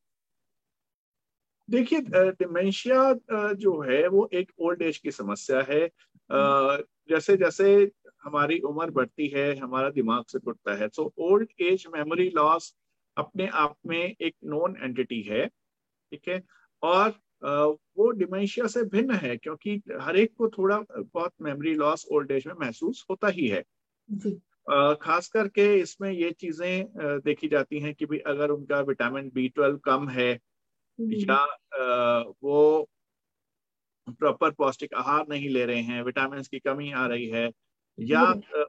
देखिए 1.69 2.01
डिमेंशिया 2.39 3.12
जो 3.56 3.79
है 3.81 4.07
वो 4.07 4.29
एक 4.33 4.51
ओल्ड 4.59 4.81
एज 4.81 4.97
की 4.97 5.12
समस्या 5.12 5.62
है। 5.69 5.83
हम्म। 6.29 6.83
जैसे 7.09 7.35
जैसे 7.38 7.91
हमारी 8.23 8.59
उम्र 8.59 8.89
बढ़ती 8.91 9.27
है 9.27 9.56
हमारा 9.57 9.89
दिमाग 9.89 10.23
से 10.27 10.39
टूटता 10.39 10.75
है 10.75 10.88
so 10.89 11.12
old 11.19 11.47
age 11.62 11.85
memory 11.95 12.29
loss 12.35 12.73
अपने 13.17 13.47
आप 13.56 13.75
में 13.88 14.00
एक 14.00 14.35
नॉन 14.45 14.75
एंटिटी 14.81 15.21
है 15.21 15.45
ठीक 15.47 16.27
है? 16.27 16.41
और 16.84 17.13
वो 17.45 18.09
डिमेंशिया 18.13 18.67
से 18.67 18.83
भिन्न 18.87 19.15
है 19.17 19.35
क्योंकि 19.37 19.81
हर 20.01 20.17
एक 20.17 20.33
को 20.37 20.49
थोड़ा 20.49 20.79
बहुत 20.91 21.33
मेमोरी 21.41 21.73
लॉस 21.75 22.05
ओल्ड 22.11 22.31
एज 22.31 22.47
में 22.47 22.53
महसूस 22.59 23.05
होता 23.09 23.27
ही 23.29 23.47
है। 23.47 23.63
खास 25.01 25.27
करके 25.27 25.63
इसमें 25.75 26.09
ये 26.11 26.31
चीज़ें 26.31 26.85
देखी 27.25 27.47
जाती 27.47 27.79
हैं 27.79 27.93
कि 27.95 28.05
भी 28.05 28.19
अगर 28.27 28.49
उनका 28.49 28.79
विटामिन 28.81 29.29
बी 29.33 29.47
ट्वेल्व 29.49 29.77
कम 29.85 30.07
है 30.09 30.31
या 30.99 31.43
वो 32.43 32.87
प्रॉपर 34.19 34.51
पौष्टिक 34.51 34.93
आहार 34.93 35.25
नहीं 35.29 35.49
ले 35.49 35.65
रहे 35.65 35.81
हैं 35.81 36.01
विटामिन 36.03 36.41
की 36.43 36.59
कमी 36.59 36.91
आ 36.93 37.05
रही 37.07 37.27
है 37.29 37.49
या 37.97 38.23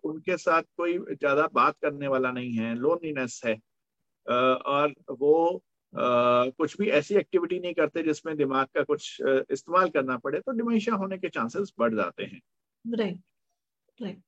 उनके 0.05 0.37
साथ 0.37 0.63
कोई 0.77 0.99
ज़्यादा 0.99 1.47
बात 1.53 1.77
करने 1.83 2.09
वाला 2.09 2.31
नहीं 2.33 2.53
है 2.55 2.75
लोनलीनेस 2.75 3.41
है 3.45 3.55
और 4.27 4.95
वो 5.11 5.35
कुछ 5.99 6.77
भी 6.79 6.89
ऐसी 6.91 7.15
एक्टिविटी 7.15 7.59
नहीं 7.61 7.75
करते 7.75 8.03
जिसमें 8.03 8.37
दिमाग 8.37 8.67
का 8.75 8.83
कुछ 8.85 9.17
इस्तेमाल 9.23 9.91
करना 9.91 10.17
पड़े 10.19 10.41
तो 10.41 10.53
डिमेंशिया 10.53 10.95
होने 10.97 11.19
के 11.19 11.29
चांसेस 11.31 11.73
बढ़ 11.79 11.95
जाते 11.95 12.25
हैं। 12.25 12.41
राइट 12.85 13.21
राइट 13.99 14.23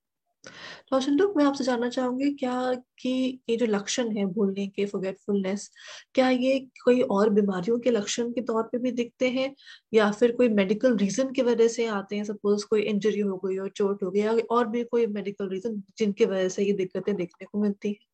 रोशन 0.92 1.12
लोग 1.12 1.37
मैं 1.37 1.44
आपसे 1.44 1.64
जानना 1.64 1.88
चाहूँगी 1.90 2.30
क्या 2.34 2.52
कि 3.00 3.10
ये 3.50 3.56
जो 3.56 3.66
लक्षण 3.66 4.10
है 4.16 4.25
भूलने 4.26 4.66
के 4.68 4.87
फॉरगेटफुलनेस 4.87 5.70
क्या 6.14 6.28
ये 6.30 6.58
कोई 6.84 7.00
और 7.10 7.30
बीमारियों 7.30 7.78
के 7.80 7.90
लक्षण 7.90 8.32
के 8.32 8.40
तौर 8.42 8.62
पे 8.72 8.78
भी 8.78 8.92
दिखते 8.92 9.28
हैं? 9.30 9.54
या 9.94 10.10
फिर 10.12 10.32
कोई 10.37 10.48
मेडिकल 10.50 10.96
रीजन 10.96 11.32
की 11.32 11.42
वजह 11.42 11.68
से 11.68 11.87
आते 11.88 12.16
हैं? 12.16 12.25
सपोज़ 12.25 12.66
कोई 12.66 12.82
इंजरी 12.84 13.20
हो 13.20 13.37
गई 13.46 13.58
और 13.58 13.70
चोट 13.70 14.02
हो 14.02 14.10
गई 14.10 14.40
और 14.42 14.68
भी 14.68 14.84
कोई 14.87 15.06
मेडिकल 15.08 15.48
रीजन 15.48 15.82
जिनकी 15.98 16.25
वजह 16.26 16.48
से 16.48 16.64
ये 16.64 16.72
दिक्कतें 16.75 17.14
देखने 17.16 17.46
को 17.52 17.62
मिलती 17.62 17.88
है? 17.90 18.06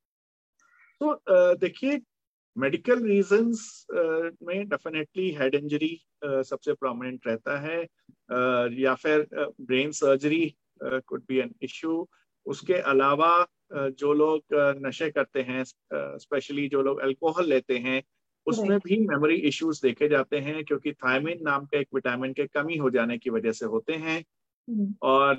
तो 1.00 1.54
देखिए 1.56 2.00
मेडिकल 2.58 3.02
रीजंस 3.02 3.86
में 4.42 4.68
डेफिनेटली 4.68 5.30
हेड 5.30 5.54
इंजरी 5.54 6.00
सबसे 6.24 6.72
प्रोमिनेंट 6.72 7.26
रहता 7.26 7.58
है 7.58 7.84
uh, 8.32 8.78
या 8.78 8.94
फिर 8.94 9.28
brain 9.60 9.90
surgery 9.90 10.54
could 10.82 11.22
be 11.28 11.36
an 11.36 11.54
issue 11.62 12.08
उसके 12.46 12.74
अलावा 12.74 13.46
uh, 13.76 13.90
जो 13.90 14.12
लोग 14.12 14.42
नशे 14.86 15.10
करते 15.10 15.42
हैं 15.42 15.64
स्पेशली 16.18 16.64
uh, 16.64 16.72
जो 16.72 16.82
लोग 16.82 16.98
अल्कोहल 16.98 17.48
लेते 17.48 17.78
हैं 17.78 18.02
उसमें 18.46 18.78
भी 18.78 18.96
मेमोरी 19.06 19.34
इश्यूज़ 19.34 19.80
देखे 19.82 20.08
जाते 20.08 20.38
हैं 20.38 20.64
क्योंकि 20.64 20.92
थायमिन 20.92 21.38
नाम 21.42 21.64
के 21.64 21.80
एक 21.80 21.88
विटामिन 21.94 22.32
के 22.32 22.46
कमी 22.46 22.76
हो 22.76 22.90
जाने 22.90 23.18
की 23.18 23.30
वजह 23.30 23.52
से 23.52 23.66
होते 23.66 23.92
हैं। 23.92 24.24
हम्म। 24.70 24.94
और 25.02 25.36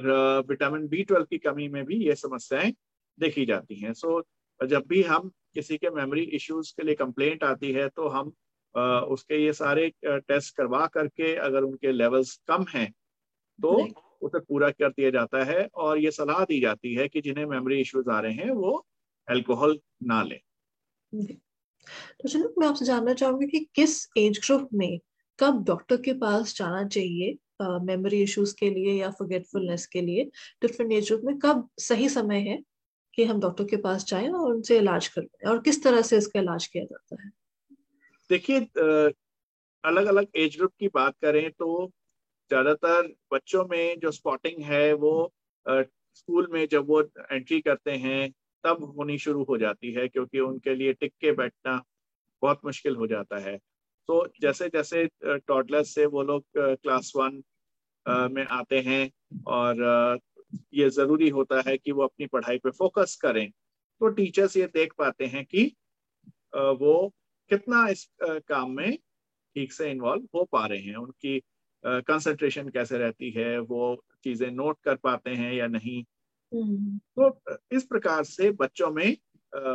विटामिन 0.49 0.87
बी 0.87 1.03
ट्वेल्व 1.03 1.25
की 1.25 1.37
कमी 1.37 1.67
में 1.67 1.85
भी 1.85 1.95
ये 1.95 2.15
समस्याएँ 2.15 2.73
देखी 3.19 3.45
जाती 3.45 3.75
हैं। 3.75 3.93
सो 3.93 4.25
जब 4.63 4.83
भी 4.87 5.01
हम 5.03 5.31
किसी 5.53 5.77
के 5.77 5.89
मेमोरी 5.89 6.21
इश्यूज़ 6.21 6.73
के 6.77 6.83
लिए 6.83 6.95
कंप्लेंट 6.95 7.43
आती 7.43 7.71
है 7.71 7.87
तो 7.89 8.07
हम 8.07 8.33
उसके 9.11 9.43
ये 9.43 9.53
सारे 9.53 9.91
टेस्ट 10.05 10.55
करवा 10.55 10.85
करके 10.87 11.35
अगर 11.35 11.63
उनके 11.63 11.91
लेवल्स 11.91 12.35
कम 12.47 12.65
हैं 12.69 12.91
तो 13.59 13.69
उसे 14.21 14.39
पूरा 14.39 14.69
कर 14.69 14.89
दिया 14.89 15.09
जाता 15.09 15.43
है 15.43 15.67
और 15.75 15.97
ये 15.97 16.11
सलाह 16.11 16.43
दी 16.43 16.59
जाती 16.59 16.93
है 16.93 17.07
कि 17.07 17.21
जिन्हें 17.21 17.45
मेमोरी 17.45 17.79
इश्यूज़ 17.81 18.09
आ 18.09 18.19
रहे 18.19 18.33
हैं 18.33 18.51
वो 18.51 18.85
अल्कोहल 19.29 19.79
ना 20.03 20.21
लें। 20.23 20.39
तो 21.13 22.29
चलो 22.29 22.53
मैं 22.59 22.67
आपसे 22.67 22.85
जानना 22.85 23.13
चाहूँगी 23.13 23.47
कि 23.47 23.59
किस 23.75 24.07
एज 24.17 24.39
ग्रुप 24.45 24.69
में 24.73 24.99
कब 25.39 25.63
डॉक्टर 25.63 25.97
के 25.97 26.13
पास 26.13 26.55
जाना 26.55 26.87
चाहिए 26.87 27.37
मेमोरी 27.61 28.17
uh, 28.17 28.23
इश्यूज़ 28.23 28.55
के 28.59 28.69
लिए 28.69 28.93
या 28.93 29.09
फॉरगेटफुलनेस 29.09 29.85
के 29.87 30.01
लिए? 30.01 30.23
डिफरेंट 30.61 30.91
एज 30.91 31.07
ग्रुप 31.07 31.21
में 31.23 31.37
कब 31.39 31.69
सही 31.79 32.09
समय 32.09 32.39
है? 32.39 32.61
कि 33.17 33.23
हम 33.25 33.39
डॉक्टर 33.39 33.63
के 33.63 33.77
पास 33.77 34.05
जाएँ 34.05 34.29
और 34.29 34.51
उनसे 34.51 34.77
इलाज 34.77 35.07
करवाएँ, 35.07 35.51
और 35.51 35.61
किस 35.61 35.83
तरह 35.83 36.01
से 36.01 36.17
इसका 36.17 36.39
इलाज 36.39 36.67
किया 36.67 36.83
जाता 36.83 37.21
है? 37.23 37.29
देखिए 38.29 38.59
अलग 39.83 40.05
अलग 40.07 40.27
एज 40.35 40.57
ग्रुप 40.57 40.71
की 40.79 40.87
बात 40.93 41.15
करें 41.21 41.49
तो 41.51 41.87
ज़्यादातर 42.51 43.13
बच्चों 43.33 43.65
में 43.65 43.99
जो 43.99 44.11
स्पॉटिंग 44.11 44.63
है 44.63 44.93
वो 44.95 45.31
स्कूल 45.65 46.47
में 46.51 46.65
जब 46.67 46.87
वो 46.87 47.01
एंट्री 47.31 47.59
करते 47.61 47.91
हैं, 47.91 48.29
तब 48.63 48.83
होनी 48.97 49.17
शुरू 49.17 49.43
हो 49.43 49.57
जाती 49.57 49.91
है 49.93 50.07
क्योंकि 50.07 50.39
उनके 50.39 50.75
लिए 50.75 50.93
टिक 50.93 51.13
के 51.21 51.31
बैठना 51.33 51.81
बहुत 52.41 52.61
मुश्किल 52.65 52.95
हो 52.95 53.07
जाता 53.07 53.37
है। 53.39 53.57
तो 54.09 54.25
जैसे 54.41 54.67
जैसे 54.69 55.05
टॉडलर 55.25 55.83
से 55.85 56.05
वो 56.07 56.23
लोग 56.23 56.43
क्लास 56.57 57.11
वन 57.15 57.41
में 58.31 58.45
आते 58.45 58.79
हैं 58.81 59.09
और 59.47 60.19
ये 60.73 60.89
ज़रूरी 60.89 61.29
होता 61.29 61.61
है 61.67 61.77
कि 61.77 61.91
वो 61.91 62.03
अपनी 62.03 62.25
पढ़ाई 62.27 62.57
पे 62.57 62.71
फोकस 62.71 63.15
करें। 63.21 63.49
तो 64.01 64.07
टीचर्स 64.09 64.57
ये 64.57 64.65
देख 64.65 64.93
पाते 64.97 65.25
हैं 65.25 65.45
कि 65.45 65.65
वो 66.55 67.13
कितना 67.51 67.87
इस 67.87 68.07
काम 68.21 68.71
में 68.71 68.97
ठीक 69.55 69.73
से 69.73 69.91
इन्वॉल्व 69.91 70.27
हो 70.35 70.43
पा 70.43 70.65
रहे 70.65 70.79
हैं। 70.79 70.95
उनकी 70.95 71.39
कंसंट्रेशन 71.83 72.69
कैसे 72.69 72.97
रहती 72.97 73.31
है 73.31 73.57
वो 73.59 74.03
चीज़ें 74.23 74.51
नोट 74.51 74.77
कर 74.83 74.95
पाते 74.95 75.29
हैं 75.29 75.53
या 75.53 75.67
नहीं। 75.67 76.03
हम्म। 76.51 76.97
तो 77.19 77.57
इस 77.71 77.83
प्रकार 77.83 78.23
से 78.23 78.51
बच्चों 78.51 78.91
में 78.91 79.17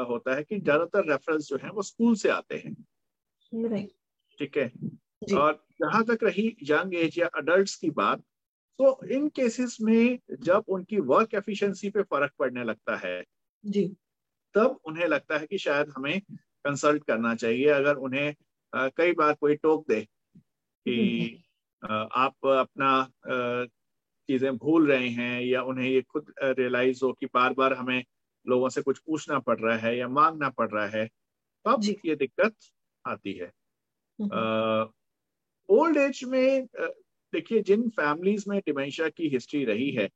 होता 0.09 0.35
है 0.35 0.43
कि 0.43 0.59
ज़्यादातर 0.61 1.11
रेफरेंस 1.11 1.49
जो 1.49 1.57
है 1.57 1.71
वो 1.71 1.83
स्कूल 1.83 2.15
से 2.15 2.29
आते 2.29 2.57
हैं। 2.57 2.75
ठीक 4.39 4.57
है? 4.57 4.71
और 5.37 5.65
जहाँ 5.83 6.05
तक 6.05 6.19
रही 6.23 6.57
यंग 6.63 6.95
एज 6.95 7.19
या 7.19 7.27
अडल्ट 7.27 7.81
की 7.81 7.91
बात 7.91 8.23
तो 8.79 8.99
इन 9.07 9.29
केसेस 9.29 9.77
में 9.81 10.19
जब 10.41 10.65
उनकी 10.69 11.01
वर्क 11.07 11.35
एफिशिएंसी 11.35 11.91
पे 11.91 12.03
फ़र्क 12.05 12.33
पड़ने 12.39 12.65
लगता 12.65 12.97
है 12.99 13.23
जी 13.65 13.85
तब 14.55 14.79
उन्हें 14.85 15.07
लगता 15.07 15.39
है 15.39 15.47
कि 15.47 15.59
शायद 15.59 15.93
हमें 15.97 16.21
कंसल्ट 16.65 17.05
करना 17.05 17.35
चाहिए 17.35 17.69
अगर 17.71 17.97
उन्हें 17.99 18.35
आ, 18.73 18.89
कई 18.89 19.13
बार 19.13 19.35
कोई 19.35 19.57
टोक 19.57 19.85
दे 19.89 20.01
कि 20.01 20.97
हम्म। 21.83 22.09
आप 22.15 22.47
अपना 22.49 23.69
चीज़ें 24.29 24.57
भूल 24.57 24.91
रहे 24.91 25.09
हैं 25.11 25.41
या 25.43 25.63
उन्हें 25.63 25.89
ये 25.89 26.03
खुद 26.03 26.33
रियलाइज़ 26.41 27.05
हो 27.05 27.13
कि 27.13 27.27
बार 27.27 27.55
बार 27.55 27.75
हमें 27.75 28.03
लोगों 28.47 28.69
से 28.69 28.83
कुछ 28.83 28.99
पूछना 28.99 29.39
पड़ 29.39 29.59
रहा 29.59 29.77
है 29.79 29.97
या 29.97 30.09
मांगना 30.11 30.49
पड़ 30.51 30.71
रहा 30.71 30.87
है 30.89 31.07
तब 31.65 31.85
ये 32.05 32.17
दिक्कत 32.17 32.55
आती 33.05 33.33
है 33.33 33.51
ओल्ड 34.19 35.97
हम्म। 35.97 35.99
एज 35.99 36.21
में 36.25 36.67
देखिए, 37.33 37.63
जिन 37.63 37.89
फैमिलीज़ 37.89 38.45
में 38.49 38.59
डिमेंशिया 38.67 39.09
की 39.09 39.29
हिस्ट्री 39.29 39.65
रही 39.65 39.91
है 39.91 40.07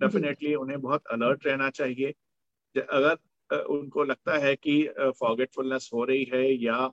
डेफिनेटली 0.00 0.54
उन्हें 0.54 0.80
बहुत 0.80 1.06
अलर्ट 1.06 1.46
रहना 1.46 1.70
चाहिए। 1.70 2.14
अगर 2.76 3.56
उनको 3.56 4.04
लगता 4.04 4.38
है 4.38 4.54
कि 4.56 4.88
फॉरगेटफुलनेस 5.20 5.90
हो 5.94 6.04
रही 6.04 6.24
है 6.24 6.42
या 6.64 6.90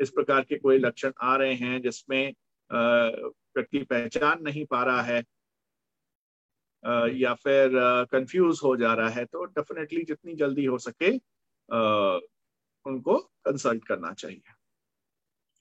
इस 0.00 0.10
प्रकार 0.10 0.42
के 0.42 0.58
कोई 0.58 0.78
लक्षण 0.78 1.12
आ 1.22 1.36
रहे 1.36 1.54
हैं 1.54 1.82
जिसमें 1.82 2.32
व्यक्ति 2.70 3.78
पहचान 3.78 4.42
नहीं 4.42 4.64
पा 4.64 4.82
रहा 4.84 5.02
है 5.02 5.22
या 7.14 7.34
फिर 7.34 7.70
कंफ्यूज 8.12 8.60
हो 8.64 8.76
जा 8.76 8.94
रहा 8.94 9.08
है 9.08 9.24
तो 9.24 9.44
डेफिनेटली 9.44 10.04
जितनी 10.04 10.34
जल्दी 10.34 10.64
हो 10.64 10.78
सके 10.78 11.10
उनको 12.86 13.18
कंसल्ट 13.44 13.86
करना 13.86 14.12
चाहिए। 14.12 14.61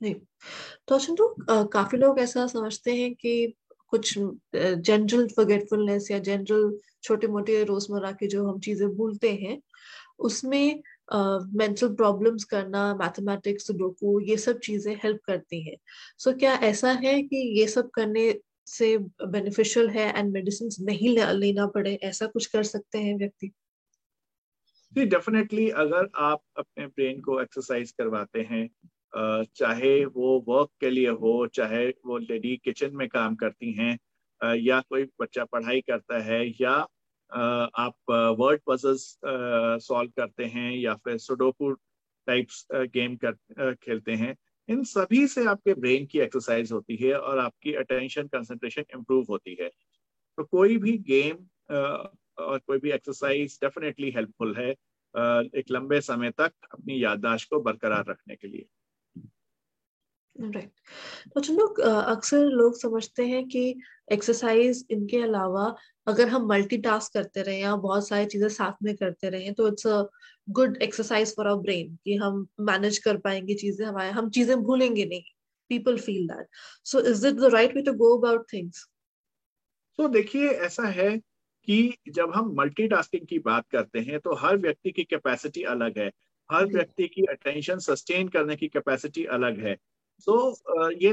नहीं। 0.02 0.16
तो 0.88 1.00
चिंटू 1.00 1.36
काफ़ी 1.50 1.98
लोग 1.98 2.20
ऐसा 2.20 2.48
समझते 2.48 2.96
हैं 2.96 3.16
कि 3.16 3.54
कुछ 3.88 4.20
जनरल 4.56 5.28
फॉरगेटफुलनेस 5.28 6.12
या 6.12 6.20
जनरल 6.20 6.80
छोटे 7.04 7.28
मोटे 7.28 7.64
रोज़मर्रा 7.64 8.12
के 8.12 8.28
जो 8.28 8.48
हम 8.48 8.60
चीज़ें 8.60 8.90
भूलते 8.90 9.32
हैं 9.32 9.62
उसमें 10.20 10.84
मेंटल 11.14 11.88
uh, 11.88 11.98
प्रॉब्लम्स 11.98 12.44
करना 12.44 12.96
मैथमेटिक्स 12.96 13.68
सुडोकू 13.68 14.20
ये 14.20 14.38
सब 14.38 14.60
चीज़ें 14.60 14.96
हेल्प 14.96 15.20
करती 15.26 15.62
हैं। 15.70 15.78
सो 16.18 16.32
so, 16.32 16.40
क्या 16.40 16.54
ऐसा 16.54 16.92
है 16.92 17.22
कि 17.24 17.60
ये 17.60 17.68
सब 17.68 17.90
करने 17.90 18.40
से 18.68 18.98
बेनिफिशियल 18.98 19.90
है 19.90 20.20
एंड 20.20 20.32
मेडिसिन 20.34 20.70
नहीं 20.86 21.10
लेना 21.38 21.68
पड़े? 21.68 22.00
ऐसा 22.04 22.26
कुछ 22.26 22.46
कर 22.46 22.64
सकते 22.64 22.98
हैं 22.98 23.18
व्यक्ति? 23.18 23.52
डेफिनेटली 24.98 25.70
अगर 25.70 26.10
आप 26.16 26.42
अपने 26.58 26.88
ब्रेन 26.88 27.22
को 27.22 27.42
एक्सरसाइज 27.42 27.92
करवाते 27.92 28.42
हैं 28.42 28.70
चाहे 29.14 29.94
वो 30.08 30.38
वर्क 30.48 30.70
के 30.82 30.90
लिए 30.90 31.10
हो, 31.12 31.48
चाहे 31.48 31.88
वो 32.06 32.18
लेडी 32.20 32.56
किचन 32.66 32.96
में 32.96 33.08
काम 33.10 33.36
करती 33.36 33.72
हैं 33.74 33.98
या 34.42 34.80
कोई 34.82 35.06
बच्चा 35.22 35.46
पढ़ाई 35.46 35.82
करता 35.82 36.20
है, 36.24 36.46
या 36.62 36.74
आप 37.32 37.96
वर्ड 38.40 38.62
पजल्स 38.68 39.04
सॉल्व 39.84 40.12
करते 40.18 40.46
हैं, 40.46 40.72
या 40.74 40.96
फिर 40.96 41.18
सुडोकू 41.20 41.72
टाइप्स 42.28 42.66
गेम 42.74 43.16
कर 43.26 43.74
खेलते 43.76 44.12
हैं, 44.14 44.36
इन 44.70 44.84
सभी 44.86 45.26
से 45.28 45.46
आपके 45.46 45.74
ब्रेन 45.76 46.06
की 46.06 46.20
एक्सरसाइज 46.20 46.72
होती 46.72 46.96
है 46.96 47.14
और 47.14 47.40
आपकी 47.40 47.74
अटेंशन 47.76 48.28
कंसंट्रेशन 48.28 48.84
इम्प्रूव 48.96 49.26
होती 49.30 49.58
है। 49.62 49.70
तो 50.38 50.44
कोई 50.44 50.78
भी 50.78 50.98
गेम 51.10 51.38
और 52.40 52.60
कोई 52.68 52.78
भी 52.80 52.92
एक्सरसाइज 52.92 53.58
डेफिनेटली 53.64 54.12
हेल्पफुल 54.12 54.56
है 54.58 54.70
एक 55.56 55.72
लंबे 55.72 56.00
समय 56.02 56.32
तक 56.32 56.54
अपनी 56.74 57.04
याददाश्त 57.04 57.50
को 57.50 57.60
बरकरार 57.62 58.06
रखने 58.10 58.36
के 58.36 58.48
लिए। 58.48 58.66
राइट 60.36 60.72
तो 61.36 61.42
चलो 61.42 61.66
अक्सर 62.12 62.46
लोग 62.52 62.76
समझते 62.78 63.26
हैं 63.28 63.44
कि 63.48 63.62
एक्सरसाइज 64.14 64.86
इनके 64.92 65.22
अलावा 65.24 65.66
अगर 66.08 66.28
हम 66.28 66.48
मल्टीटास्क 66.50 67.14
करते 67.14 67.42
रहे 67.42 67.60
या 67.60 67.76
बहुत 67.78 68.08
सारी 68.08 68.26
चीज़ें 68.26 68.48
साथ 68.50 68.84
में 68.84 68.96
करते 68.98 69.30
रहे 69.30 69.52
तो 69.54 69.68
it's 69.68 69.88
a 69.88 70.02
good 70.52 70.78
exercise 70.84 71.36
for 71.36 71.48
our 71.48 71.62
brain 71.62 71.96
कि 72.06 72.16
हम 72.16 72.46
मैनेज 72.62 72.98
कर 73.00 73.18
पाएँगे 73.20 73.56
चीज़ें 73.56 73.86
हमारे 73.88 74.10
हम 74.12 74.30
चीज़ें 74.30 74.58
भूलेंगे 74.64 75.06
नहीं। 75.06 75.24
People 75.72 75.98
feel 76.00 76.28
that 76.28 76.48
so 76.86 77.02
is 77.12 77.28
it 77.28 77.36
the 77.36 77.54
right 77.54 77.76
way 77.76 77.82
to 77.82 77.94
go 77.96 78.18
about 78.18 78.46
things 78.54 78.86
तो 80.00 80.08
देखिए 80.08 80.50
ऐसा 80.66 80.88
है 80.90 81.18
कि 81.68 81.96
जब 82.10 82.32
हम 82.36 82.54
मल्टीटास्किंग 82.58 83.26
की 83.28 83.40
बात 83.40 83.68
करते 83.72 84.00
हैं 84.00 84.20
तो 84.20 84.36
हर 84.36 84.58
व्यक्ति 84.58 84.92
की 84.92 85.04
कैपेसिटी 85.04 85.64
अलग 85.66 85.98
है। 86.00 86.08
हर 86.50 86.66
व्यक्ति 86.68 87.08
की 87.08 87.24
अटेंशन 87.32 87.80
सस्टेन 87.80 88.28
करने 88.28 88.56
की 88.56 88.68
कैपेसिटी 88.68 89.26
अलग 89.38 89.60
है। 89.60 89.76
तो 90.28 90.92
ये 90.94 91.10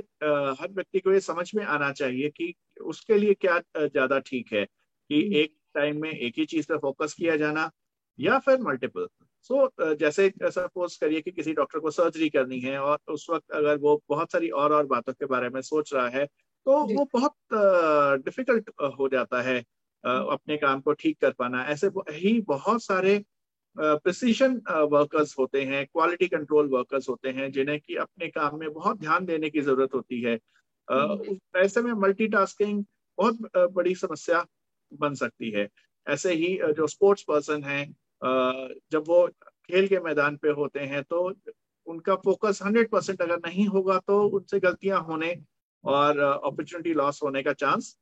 हर 0.61 0.69
व्यक्ति 0.71 1.01
को 1.01 1.13
ये 1.13 1.21
समझ 1.21 1.51
में 1.55 1.65
आना 1.67 1.93
चाहिए 1.93 2.29
कि 2.31 2.53
उसके 2.85 3.19
लिए 3.19 3.35
क्या 3.35 3.59
ज़्यादा 3.77 4.19
ठीक 4.21 4.53
है 4.53 4.65
कि 4.65 5.23
हम्म। 5.23 5.37
एक 5.37 5.55
टाइम 5.75 6.01
में 6.03 6.11
एक 6.11 6.39
ही 6.39 6.45
चीज़ 6.47 6.67
पर 6.69 6.79
फोकस 6.79 7.15
किया 7.15 7.37
जाना 7.37 7.71
या 8.19 8.39
फिर 8.39 8.61
मल्टीपल 8.61 9.07
सो 9.43 9.67
so, 9.67 9.95
जैसे 9.95 10.33
सपोज़ 10.43 10.99
करिए 11.01 11.21
कि 11.21 11.31
किसी 11.31 11.53
डॉक्टर 11.53 11.79
को 11.79 11.91
सर्जरी 11.91 12.29
करनी 12.29 12.61
है 12.61 12.79
और 12.79 12.99
उस 13.09 13.27
वक्त 13.31 13.53
अगर 13.53 13.79
वो 13.79 14.03
बहुत 14.09 14.33
सारी 14.33 14.49
और 14.53 14.73
और 14.73 14.87
बातों 14.87 15.13
के 15.13 15.27
बारे 15.27 15.49
में 15.49 15.61
सोच 15.63 15.93
रहा 15.95 16.09
है 16.09 16.25
तो 16.67 16.83
वो 16.95 17.09
बहुत 17.13 17.35
डिफ़िकल्ट 18.25 18.71
हो 18.99 19.09
जाता 19.09 19.43
है 19.43 19.59
हम्म। 20.05 20.33
अपने 20.33 20.57
काम 20.57 20.81
को 20.81 20.93
ठीक 20.93 21.21
कर 21.21 21.33
पाना 21.33 21.65
ऐसे 21.65 21.87
ही 22.11 22.41
बहुत 22.41 22.83
सारे 22.83 23.17
प्रिसीशन 23.81 24.55
वर्कर्स 24.93 25.39
होते 25.39 25.63
हैं 25.65 25.85
क्वालिटी 25.87 26.27
कंट्रोल 26.29 26.69
वर्कर्स 26.69 27.09
होते 27.09 27.31
हैं 27.31 27.51
जिन्हें 27.53 27.79
कि 27.81 27.97
अपने 27.97 28.29
काम 28.29 28.59
में 28.59 28.73
बहुत 28.73 29.01
ध्यान 29.01 29.25
देने 29.25 29.51
की 29.51 29.61
ज़रूरत 29.61 29.95
होती 29.95 30.21
है। 30.23 30.39
हम्म। 30.89 31.37
ऐसे 31.57 31.83
में 31.83 31.93
मल्टीटास्किंग 31.93 32.85
बहुत 33.19 33.39
बड़ी 33.57 33.95
समस्या 33.95 34.45
बन 34.93 35.15
सकती 35.15 35.51
है। 35.51 35.69
ऐसे 36.07 36.35
ही 36.35 36.59
जो 36.77 36.87
स्पोर्ट्स 36.87 37.23
पर्सन 37.23 37.63
हैं 37.63 37.85
जब 38.93 39.05
वो 39.09 39.27
खेल 39.69 39.89
के 39.89 40.01
मैदान 40.01 40.37
पे 40.37 40.51
होते 40.51 40.81
हैं 40.81 41.03
तो 41.03 41.35
उनका 41.87 42.15
फोकस 42.17 42.61
हंड्रेड 42.65 42.91
परसेंट 42.91 43.23
अगर 43.23 43.39
नहीं 43.47 43.67
होगा 43.67 43.99
तो 43.99 44.23
उनसे 44.29 44.61
गलतियाँ 44.61 45.01
होने 45.01 45.37
और 45.85 46.19
अपॉर्चुनिटी 46.19 46.95
लॉस 46.95 47.23
होने 47.23 47.43
का 47.43 47.53
चांस 47.53 47.99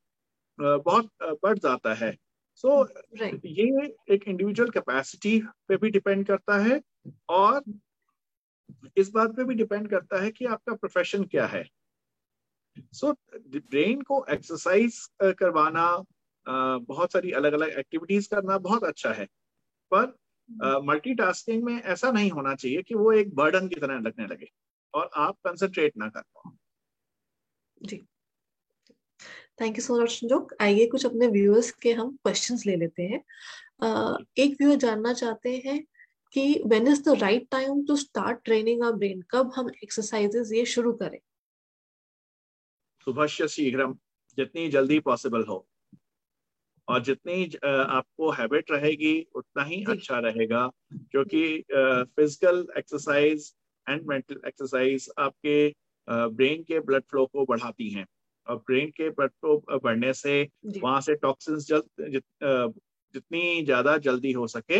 बहुत 0.59 1.09
बढ़ 1.43 1.57
जाता 1.57 1.93
है। 1.93 2.15
So 2.57 2.83
so, 2.83 3.21
right. 3.21 3.39
ये 3.45 3.65
एक 4.09 4.27
इंडिविजुअल 4.27 4.69
कैपेसिटी 4.69 5.39
पे 5.67 5.77
भी 5.77 5.89
डिपेंड 5.89 6.25
करता 6.27 6.57
है 6.57 6.81
और 7.29 7.63
इस 8.97 9.11
बात 9.11 9.35
पे 9.35 9.43
भी 9.43 9.55
डिपेंड 9.55 9.89
करता 9.89 10.21
है 10.21 10.31
कि 10.31 10.45
आपका 10.45 10.73
प्रोफेशन 10.73 11.23
क्या 11.23 11.45
है। 11.45 11.63
सो 12.93 13.07
so, 13.07 13.15
ब्रेन 13.69 14.01
को 14.01 14.25
एक्सरसाइज 14.29 14.99
करवाना 15.23 16.03
बहुत 16.79 17.13
सारी 17.13 17.31
अलग 17.31 17.53
अलग 17.53 17.69
एक्टिविटीज़ 17.69 18.29
करना 18.29 18.57
बहुत 18.57 18.83
अच्छा 18.83 19.13
है। 19.13 19.27
पर 19.93 20.15
मल्टीटास्किंग 20.83 21.63
में 21.63 21.81
ऐसा 21.81 22.11
नहीं 22.11 22.31
होना 22.31 22.55
चाहिए 22.55 22.81
कि 22.81 22.95
वो 22.95 23.11
एक 23.11 23.35
बर्डन 23.35 23.67
की 23.67 23.75
तरह 23.75 23.99
लगने 23.99 24.27
लगे 24.27 24.49
और 24.93 25.09
आप 25.15 25.35
कंसंट्रेट 25.35 25.97
ना 25.97 26.09
कर 26.09 26.21
पाओ। 26.21 26.51
जी। 27.83 28.01
Thank 29.59 29.77
you 29.77 29.83
so 29.83 30.01
much 30.01 30.09
Sanjog 30.09 30.55
आइए 30.61 30.85
कुछ 30.87 31.05
अपने 31.05 31.27
व्यूअर्स 31.27 31.71
के 31.81 31.91
हम 31.93 32.11
क्वेश्चंस 32.15 32.65
ले 32.65 32.75
लेते 32.75 33.03
हैं। 33.03 33.21
uh, 33.83 34.17
एक 34.37 34.55
व्यूअर 34.61 34.77
जानना 34.77 35.13
चाहते 35.13 35.55
हैं 35.65 35.83
कि 36.33 36.61
when 36.65 36.87
is 36.87 37.01
the 37.03 37.17
right 37.21 37.47
time 37.51 37.85
to 37.85 37.95
start 37.95 38.43
training 38.45 38.83
our 38.83 38.95
brain 38.95 39.21
कब 39.31 39.51
हम 39.55 39.69
एक्सरसाइजेस 39.83 40.51
ये 40.53 40.65
शुरू 40.65 40.93
करें? 40.93 41.19
सुबह 43.07 43.27
शीघ्रम 43.27 43.97
जितनी 44.37 44.67
जल्दी 44.69 44.99
पॉसिबल 44.99 45.43
हो। 45.43 45.65
और 46.87 47.01
जितनी 47.03 47.43
आपको 47.65 48.29
हैबिट 48.31 48.71
रहेगी 48.71 49.15
उतना 49.35 49.63
ही 49.63 49.83
अच्छा 49.89 50.19
रहेगा 50.19 50.67
क्योंकि 50.93 51.41
physical 51.71 52.65
exercise 52.77 53.51
and 53.87 54.05
mental 54.09 54.41
exercise 54.47 55.09
आपके 55.19 55.57
ब्रेन 56.07 56.63
के 56.63 56.79
ब्लड 56.79 57.03
फ्लो 57.09 57.25
को 57.25 57.45
बढ़ाती 57.45 57.89
हैं। 57.89 58.05
ब्रेन 58.49 58.89
के 58.91 59.09
ब्लड 59.11 59.31
बढ़ने 59.83 60.13
से 60.15 60.41
वहाँ 60.75 61.01
से 61.01 61.15
टॉक्सिन्स 61.17 61.67
जल्द 61.67 62.09
जित, 62.11 62.23
जितनी 63.15 63.63
ज़्यादा 63.65 63.97
जल्दी 63.99 64.31
हो 64.33 64.47
सके 64.49 64.79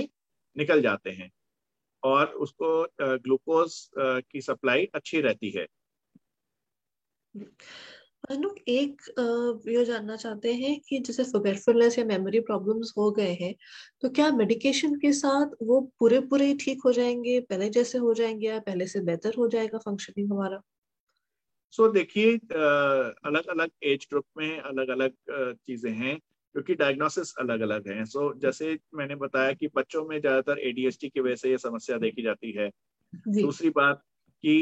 निकल 0.55 0.81
जाते 0.81 1.09
हैं। 1.11 1.29
और 2.03 2.27
उसको 2.39 2.69
ग्लूकोज 3.01 3.75
की 3.99 4.41
सप्लाई 4.41 4.85
अच्छी 4.95 5.21
रहती 5.21 5.49
है। 5.51 5.67
लोग 8.33 8.57
एक 8.69 9.01
ये 9.69 9.83
जानना 9.85 10.15
चाहते 10.15 10.53
हैं 10.53 10.79
कि 10.81 10.99
जैसे 10.99 11.23
फॉरगेटफुलनेस 11.23 11.97
या 11.99 12.05
मेमोरी 12.05 12.39
प्रॉब्लम्स 12.41 12.93
हो 12.97 13.09
गए 13.11 13.33
हैं 13.41 13.53
तो 14.01 14.09
क्या 14.11 14.29
मेडिकेशन 14.33 14.95
के 14.99 15.11
साथ 15.13 15.55
वो 15.63 15.79
पूरे 15.99 16.19
पूरे 16.29 16.53
ठीक 16.61 16.81
हो 16.85 16.91
जाएँगे 16.93 17.39
पहले 17.41 17.69
जैसे 17.71 17.97
हो 17.97 18.13
जाएँगे 18.13 18.47
या 18.47 18.59
पहले 18.61 18.87
से 18.87 19.01
बेहतर 19.03 19.35
हो 19.37 19.47
जाएगा 19.49 19.77
फंक्शनिंग 19.79 20.31
हमारा? 20.33 20.61
सो 21.77 21.83
so, 21.83 21.93
देखिए 21.93 22.35
अलग 23.23 23.47
अलग 23.49 23.69
एज 23.85 24.07
ग्रुप 24.09 24.25
में 24.37 24.59
अलग 24.61 24.89
अलग 24.91 25.13
चीज़ें 25.31 25.91
हैं 25.93 26.17
क्योंकि 26.19 26.75
डायग्नोसिस 26.75 27.33
अलग 27.39 27.61
अलग 27.61 27.87
हैं। 27.89 28.05
सो 28.05 28.27
so, 28.27 28.39
जैसे 28.41 28.77
मैंने 28.95 29.15
बताया 29.17 29.53
कि 29.53 29.67
बच्चों 29.75 30.05
में 30.05 30.19
ज़्यादातर 30.19 30.59
एडीएसटी 30.61 31.09
की 31.09 31.19
वजह 31.21 31.35
से 31.35 31.49
ये 31.49 31.57
समस्या 31.59 31.97
देखी 31.97 32.23
जाती 32.23 32.51
है। 32.53 32.69
दूसरी 33.41 33.69
बात 33.71 34.01
कि 34.43 34.55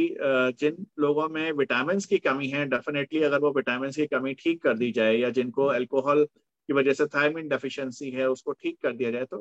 जिन 0.59 0.85
लोगों 0.99 1.27
में 1.29 1.51
विटामिन 1.53 1.99
की 2.09 2.17
कमी 2.19 2.47
है 2.49 2.65
डेफिनेटली 2.67 3.21
अगर 3.23 3.39
वो 3.41 3.51
विटामिन 3.53 3.91
की 3.93 4.05
कमी 4.07 4.33
ठीक 4.35 4.61
कर 4.63 4.77
दी 4.77 4.91
जाए 4.93 5.15
या 5.17 5.29
जिनको 5.31 5.65
अल्कोहल 5.69 6.23
की 6.25 6.73
वजह 6.73 6.93
से 6.93 7.05
थायमिन 7.09 7.47
डेफिशिएंसी 7.49 8.11
है 8.11 8.27
उसको 8.29 8.51
ठीक 8.53 8.77
कर 8.81 8.93
दिया 8.93 9.11
जाए 9.11 9.25
तो 9.27 9.37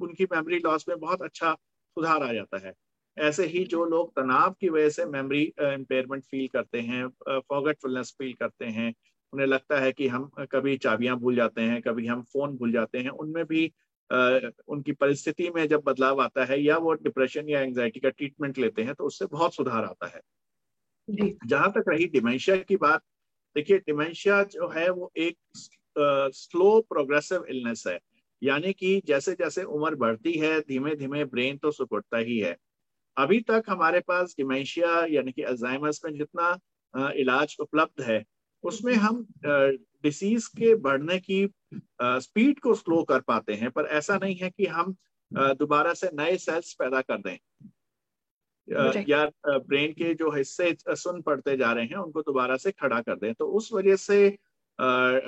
उनकी 0.00 0.24
मेमोरी 0.32 0.58
लॉस 0.60 0.88
में 0.88 0.98
बहुत 0.98 1.22
अच्छा 1.22 1.52
सुधार 1.54 2.22
आ 2.22 2.32
जाता 2.32 2.66
है। 2.66 2.72
ऐसे 3.16 3.46
ही 3.46 3.64
जो 3.64 3.84
लोग 3.84 4.10
तनाव 4.16 4.50
की 4.60 4.68
वजह 4.68 4.88
से 4.88 5.04
मेमोरी 5.06 5.42
इम्पेयरमेंट 5.62 6.24
फील 6.24 6.46
करते 6.48 6.80
हैं 6.80 7.06
फॉगटफुलनेस 7.40 8.14
फील 8.18 8.32
करते 8.34 8.64
हैं 8.66 8.92
उन्हें 9.32 9.46
लगता 9.46 9.78
है 9.80 9.92
कि 9.92 10.08
हम 10.08 10.30
कभी 10.52 10.76
चाबियाँ 10.76 11.16
भूल 11.16 11.36
जाते 11.36 11.62
हैं 11.62 11.80
कभी 11.82 12.06
हम 12.06 12.22
फ़ोन 12.22 12.56
भूल 12.56 12.72
जाते 12.72 12.98
हैं 12.98 13.10
उनमें 13.10 13.44
भी 13.44 13.66
उनकी 14.68 14.92
परिस्थिति 14.92 15.50
में 15.50 15.66
जब 15.68 15.82
बदलाव 15.84 16.20
आता 16.22 16.44
है 16.44 16.60
या 16.62 16.76
वो 16.78 16.92
डिप्रेशन 16.94 17.48
या 17.48 17.60
एंजाइटी 17.60 18.00
का 18.00 18.08
ट्रीटमेंट 18.10 18.58
लेते 18.58 18.82
हैं 18.82 18.94
तो 18.94 19.04
उससे 19.04 19.26
बहुत 19.26 19.54
सुधार 19.54 19.84
आता 19.84 20.06
है। 20.06 20.20
जहाँ 21.46 21.70
तक 21.72 21.84
रही 21.88 22.06
डिमेंशिया 22.06 22.56
की 22.56 22.76
बात 22.76 23.02
देखिए 23.56 23.78
डिमेंशिया 23.78 24.42
जो 24.44 24.68
है 24.68 24.88
वो 24.90 25.10
एक 25.18 25.36
स्लो 26.34 26.80
प्रोग्रेसिव 26.80 27.44
इलनेस 27.44 27.84
है 27.88 27.98
यानी 28.42 28.72
कि 28.72 29.00
जैसे 29.06 29.32
जैसे 29.34 29.62
उम्र 29.64 29.94
बढ़ती 29.96 30.32
है 30.32 30.60
धीमे 30.60 30.94
धीमे 30.96 31.24
ब्रेन 31.26 31.56
तो 31.58 31.70
सुकुड़ता 31.70 32.18
ही 32.18 32.38
है। 32.38 32.56
अभी 33.16 33.40
तक 33.40 33.64
हमारे 33.68 34.00
पास 34.00 34.34
डिमेंशिया 34.38 35.04
यानी 35.10 35.32
कि 35.32 35.42
अल्जाइमर्स 35.42 36.00
में 36.04 36.12
जितना 36.14 36.58
इलाज 37.10 37.56
उपलब्ध 37.60 38.02
है 38.02 38.24
उसमें 38.64 38.94
हम 38.94 39.26
डिसीज 39.46 40.46
के 40.46 40.74
बढ़ने 40.74 41.18
की 41.18 41.48
स्पीड 42.02 42.60
को 42.60 42.74
स्लो 42.74 43.02
कर 43.02 43.20
पाते 43.20 43.54
हैं 43.54 43.70
पर 43.70 43.86
ऐसा 43.86 44.16
नहीं 44.16 44.36
है 44.36 44.50
कि 44.50 44.66
हम 44.66 44.96
दोबारा 45.32 45.94
से 45.94 46.10
नए 46.14 46.36
सेल्स 46.36 46.72
पैदा 46.74 47.00
कर 47.00 47.18
दें। 47.18 47.36
या 49.08 49.24
ब्रेन 49.48 49.92
के 49.92 50.14
जो 50.14 50.30
हिस्से 50.30 50.76
सुन 50.88 51.20
पड़ते 51.22 51.56
जा 51.56 51.72
रहे 51.72 51.84
हैं 51.84 51.96
उनको 51.96 52.22
दोबारा 52.22 52.56
से 52.56 52.70
खड़ा 52.70 53.00
कर 53.00 53.16
दें। 53.16 53.34
तो 53.34 53.46
उस 53.46 53.72
वजह 53.72 53.96
से 53.96 54.28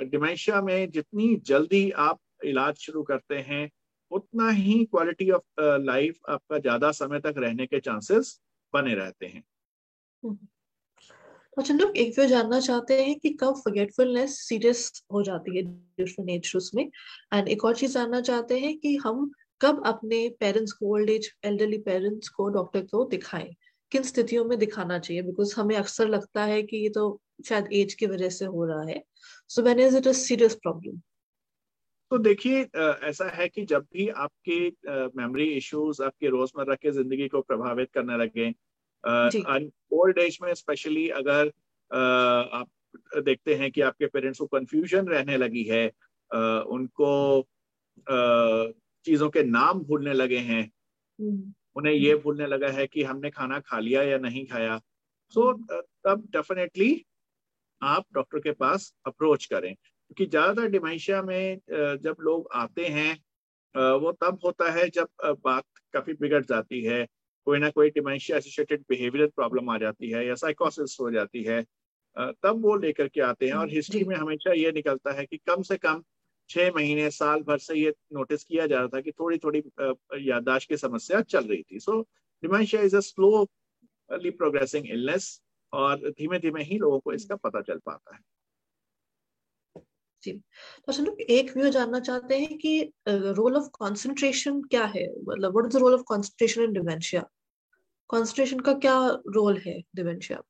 डिमेंशिया 0.09 0.61
में 0.61 0.89
जितनी 0.89 1.35
जल्दी 1.35 1.89
आप 1.91 2.19
इलाज 2.45 2.75
शुरू 2.75 3.03
करते 3.03 3.35
हैं 3.37 3.69
उतना 4.13 4.49
ही 4.49 4.83
क्वालिटी 4.85 5.29
ऑफ़ 5.31 5.61
लाइफ 5.61 6.17
आपका 6.29 6.57
ज़्यादा 6.57 6.91
समय 6.91 7.19
तक 7.19 7.33
रहने 7.37 7.65
के 7.65 7.79
चांसेस 7.79 8.39
बने 8.73 8.95
रहते 8.95 9.25
हैं। 9.25 9.43
हम्म। 10.23 10.37
अच्छा 11.57 11.73
लोग 11.73 11.97
एक 11.97 12.13
बार 12.17 12.27
जानना 12.27 12.59
चाहते 12.59 13.03
हैं 13.03 13.19
कि 13.19 13.29
कब 13.29 13.55
फॉरगेटफुलनेस 13.55 14.39
सीरियस 14.39 15.03
हो 15.13 15.23
जाती 15.23 15.57
है 15.57 15.63
डिफरेंट 15.63 16.29
एज 16.29 16.71
में? 16.75 16.83
एंड 17.33 17.47
एक 17.47 17.65
और 17.65 17.75
चीज़ 17.75 17.93
जानना 17.93 18.21
चाहते 18.21 18.59
हैं 18.59 18.77
कि 18.77 18.95
हम 18.95 19.29
कब 19.61 19.83
अपने 19.85 20.27
पेरेंट्स 20.39 20.71
को 20.71 20.93
ओल्ड 20.93 21.09
एज 21.09 21.29
एल्डरली 21.45 21.77
पेरेंट्स 21.77 22.29
को 22.29 22.47
डॉक्टर 22.49 22.81
को 22.81 23.03
दिखाएँ? 23.05 23.53
किन 23.91 24.03
स्थितियों 24.03 24.45
में 24.45 24.57
दिखाना 24.59 24.99
चाहिए? 24.99 25.21
बिकॉज़ 25.21 25.53
हमें 25.57 25.75
अक्सर 25.75 26.07
लगता 26.07 26.43
है 26.43 26.61
कि 26.63 26.77
ये 26.77 26.89
तो 26.89 27.19
शायद 27.47 27.69
एज 27.73 27.93
की 27.93 28.05
वजह 28.05 28.29
से 28.29 28.45
हो 28.45 28.65
रहा 28.65 28.83
है। 28.89 29.03
So 29.49 29.61
when 29.61 29.79
is 29.79 29.97
it 29.97 30.07
a 30.07 30.11
serious 30.11 30.55
problem 30.55 30.99
तो 32.13 32.17
देखिए 32.17 32.61
ऐसा 33.03 33.29
है 33.29 33.47
कि 33.49 33.65
जब 33.65 33.85
भी 33.93 34.09
आपके 34.09 34.69
मेमोरी 35.17 35.45
इश्यूज़ 35.45 36.03
आपके 36.03 36.27
रोज़मर्रा 36.27 36.75
की 36.75 36.91
ज़िंदगी 36.91 37.27
को 37.27 37.41
प्रभावित 37.41 37.91
करने 37.93 38.17
लगे 38.17 38.49
ओल्ड 39.93 40.17
एज 40.17 40.37
में 40.41 40.53
स्पेशली 40.53 41.09
अगर 41.09 41.47
आप 42.53 42.67
देखते 43.17 43.55
हैं 43.55 43.71
कि 43.71 43.81
आपके 43.81 44.05
पेरेंट्स 44.05 44.39
को 44.39 44.45
कंफ्यूजन 44.45 45.07
रहने 45.07 45.37
लगी 45.37 45.63
है 45.63 45.87
उनको 46.63 47.41
चीज़ों 49.05 49.29
के 49.29 49.43
नाम 49.43 49.79
भूलने 49.79 50.13
लगे 50.13 50.37
हैं। 50.37 50.71
हम्म। 51.21 51.53
उन्हें 51.75 51.93
ये 51.93 52.15
भूलने 52.15 52.47
लगा 52.47 52.69
है 52.69 52.87
कि 52.87 53.03
हमने 53.03 53.29
खाना 53.29 53.59
खा 53.59 53.79
लिया 53.79 54.03
या 54.03 54.17
नहीं 54.17 54.45
खाया। 54.45 54.77
सो 55.29 55.53
so, 55.53 55.71
हम्म। 55.71 55.81
तब 56.05 56.27
डेफिनेटली 56.31 57.05
आप 57.81 58.05
डॉक्टर 58.13 58.39
के 58.39 58.51
पास 58.51 58.93
अप्रोच 59.05 59.45
करें। 59.45 59.75
क्योंकि 60.13 60.25
ज़्यादातर 60.31 60.69
डिमेंशिया 60.69 61.21
में 61.21 61.57
जब 62.03 62.15
लोग 62.21 62.49
आते 62.55 62.85
हैं 62.87 63.13
वो 63.75 64.11
तब 64.21 64.39
होता 64.45 64.71
है 64.71 64.87
जब 64.89 65.07
बात 65.45 65.63
काफ़ी 65.93 66.13
बिगड़ 66.13 66.43
जाती 66.45 66.83
है। 66.83 67.05
कोई 67.47 67.59
ना 67.59 67.69
कोई 67.69 67.89
डिमेंशिया 67.89 68.37
एसोसिएटेड 68.37 68.81
बिहेवियर 68.89 69.27
प्रॉब्लम 69.35 69.69
आ 69.69 69.77
जाती 69.77 70.09
है 70.11 70.25
या 70.27 70.35
साइकोसिस 70.35 70.97
हो 71.01 71.11
जाती 71.11 71.43
है 71.43 71.61
तब 72.43 72.61
वो 72.63 72.75
लेकर 72.75 73.07
के 73.07 73.21
आते 73.21 73.47
हैं 73.47 73.53
और 73.53 73.69
हिस्ट्री 73.69 74.03
में 74.03 74.15
हमेशा 74.15 74.53
ये 74.53 74.71
निकलता 74.71 75.11
है 75.11 75.25
कि 75.25 75.37
कम 75.47 75.61
से 75.61 75.77
कम 75.77 76.03
छह 76.49 76.71
महीने 76.75 77.09
साल 77.11 77.41
भर 77.41 77.57
से 77.57 77.75
ये 77.75 77.93
नोटिस 78.13 78.43
किया 78.43 78.67
जा 78.67 78.79
रहा 78.79 78.87
था 78.87 79.01
कि 79.01 79.11
थोड़ी 79.11 79.37
थोड़ी 79.37 79.63
याददाश्त 80.29 80.69
की 80.69 80.77
समस्या 80.77 81.21
चल 81.21 81.47
रही 81.47 81.61
थी। 81.63 81.79
So 81.79 82.01
dementia 82.43 82.81
is 82.81 82.95
a 82.97 82.99
slowly 82.99 84.29
progressing 84.31 84.89
illness 84.89 85.41
और 85.73 86.09
धीमे 86.09 86.39
धीमे 86.39 86.63
ही 86.63 86.77
लोगों 86.77 86.99
को 86.99 87.13
इसका 87.13 87.35
पता 87.35 87.61
चल 87.61 87.79
पाता 87.85 88.15
है। 88.15 88.21
जी। 90.23 90.31
तो 90.87 91.03
लोग 91.03 91.21
एक 91.21 91.57
व्यू 91.57 91.69
जानना 91.69 91.99
चाहते 91.99 92.37
हैं 92.39 92.57
कि 92.57 92.93
रोल 93.09 93.57
ऑफ़ 93.57 93.67
कंसंट्रेशन 93.75 94.61
क्या 94.61 94.85
है? 94.85 95.07
मतलब 95.29 95.53
what 95.53 95.65
is 95.65 95.77
the 95.77 95.81
role 95.81 95.93
of 95.93 96.01
concentration 96.01 96.61
in 96.61 96.73
dementia 96.73 97.21
concentration 98.09 98.59
का 98.59 98.73
क्या 98.73 98.97
रोल 99.35 99.57
है 99.57 99.81
डिमेंशिया 99.95 100.41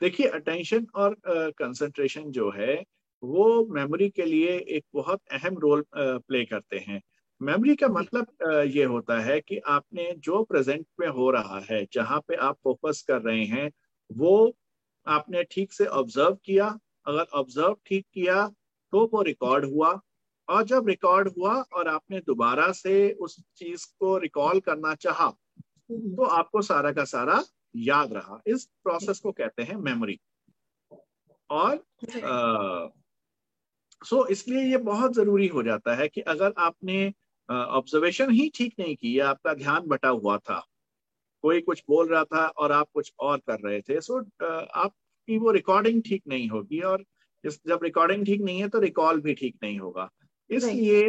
देखिए 0.00 0.26
अटेंशन 0.26 0.86
और 0.94 1.16
कंसंट्रेशन 1.28 2.22
uh, 2.22 2.30
जो 2.30 2.50
है 2.50 2.82
वो 3.22 3.66
मेमोरी 3.66 4.08
के 4.10 4.24
लिए 4.24 4.58
एक 4.68 4.84
बहुत 4.94 5.20
अहम 5.32 5.58
रोल 5.58 5.84
प्ले 5.96 6.44
करते 6.44 6.78
हैं। 6.78 7.00
मेमोरी 7.40 7.74
का 7.76 7.88
मतलब 7.88 8.26
ये 8.70 8.84
होता 8.84 9.20
है 9.20 9.40
कि 9.40 9.58
आपने 9.58 10.12
जो 10.18 10.42
प्रेजेंट 10.44 10.86
में 11.00 11.08
हो 11.08 11.30
रहा 11.30 11.60
है 11.70 11.86
जहाँ 11.92 12.20
पे 12.28 12.34
आप 12.36 12.58
फोकस 12.64 13.04
कर 13.08 13.22
रहे 13.22 13.44
हैं 13.44 13.70
वो 14.10 14.34
आपने 15.06 15.42
ठीक 15.44 15.72
से 15.72 15.86
ऑब्ज़र्व 15.86 16.34
किया 16.44 16.78
अगर 17.06 17.26
ऑब्ज़र्व 17.38 17.76
ठीक 17.86 18.06
किया 18.14 18.46
तो 18.92 19.04
वो 19.12 19.22
रिकॉर्ड 19.22 19.64
हुआ। 19.64 20.00
और 20.48 20.62
जब 20.64 20.88
रिकॉर्ड 20.88 21.28
हुआ 21.38 21.54
और 21.72 21.88
आपने 21.88 22.20
दोबारा 22.20 22.70
से 22.72 23.10
उस 23.12 23.38
चीज़ 23.56 23.86
को 24.00 24.16
रिकॉल 24.18 24.60
करना 24.60 24.94
चाहा 24.94 25.26
हम्म। 25.26 26.14
तो 26.16 26.24
आपको 26.38 26.62
सारा 26.62 26.92
का 26.92 27.04
सारा 27.04 27.42
याद 27.76 28.12
रहा। 28.12 28.40
इस 28.46 28.64
प्रोसेस 28.82 29.20
को 29.20 29.32
कहते 29.32 29.62
हैं 29.62 29.76
मेमोरी 29.76 30.18
और 31.50 31.74
आ, 32.24 32.88
सो 34.02 34.26
इसलिए 34.26 34.62
ये 34.62 34.76
बहुत 34.76 35.14
ज़रूरी 35.14 35.46
हो 35.46 35.62
जाता 35.62 35.94
है 35.94 36.08
कि 36.08 36.20
अगर 36.20 36.52
आपने 36.58 37.06
ऑब्जर्वेशन 37.48 38.30
ही 38.30 38.48
ठीक 38.54 38.74
नहीं 38.78 38.96
की 38.96 39.18
या 39.18 39.28
आपका 39.30 39.54
ध्यान 39.54 39.86
बटा 39.86 40.08
हुआ 40.08 40.36
था 40.38 40.62
कोई 41.44 41.60
कुछ 41.60 41.82
बोल 41.88 42.08
रहा 42.08 42.24
था 42.24 42.46
और 42.46 42.72
आप 42.72 42.88
कुछ 42.94 43.12
और 43.20 43.38
कर 43.38 43.60
रहे 43.60 43.80
थे 43.80 44.00
सो 44.00 44.18
आप 44.74 44.92
कि 45.28 45.38
वो 45.38 45.50
रिकॉर्डिंग 45.52 46.02
ठीक 46.02 46.22
नहीं 46.28 46.48
होगी 46.48 46.80
और 46.82 47.04
इस 47.44 47.60
जब 47.68 47.80
रिकॉर्डिंग 47.84 48.24
ठीक 48.26 48.40
नहीं 48.42 48.60
है 48.60 48.68
तो 48.68 48.80
रिकॉल 48.80 49.20
भी 49.20 49.34
ठीक 49.34 49.56
नहीं 49.62 49.78
होगा। 49.78 50.08
इसलिए 50.50 51.02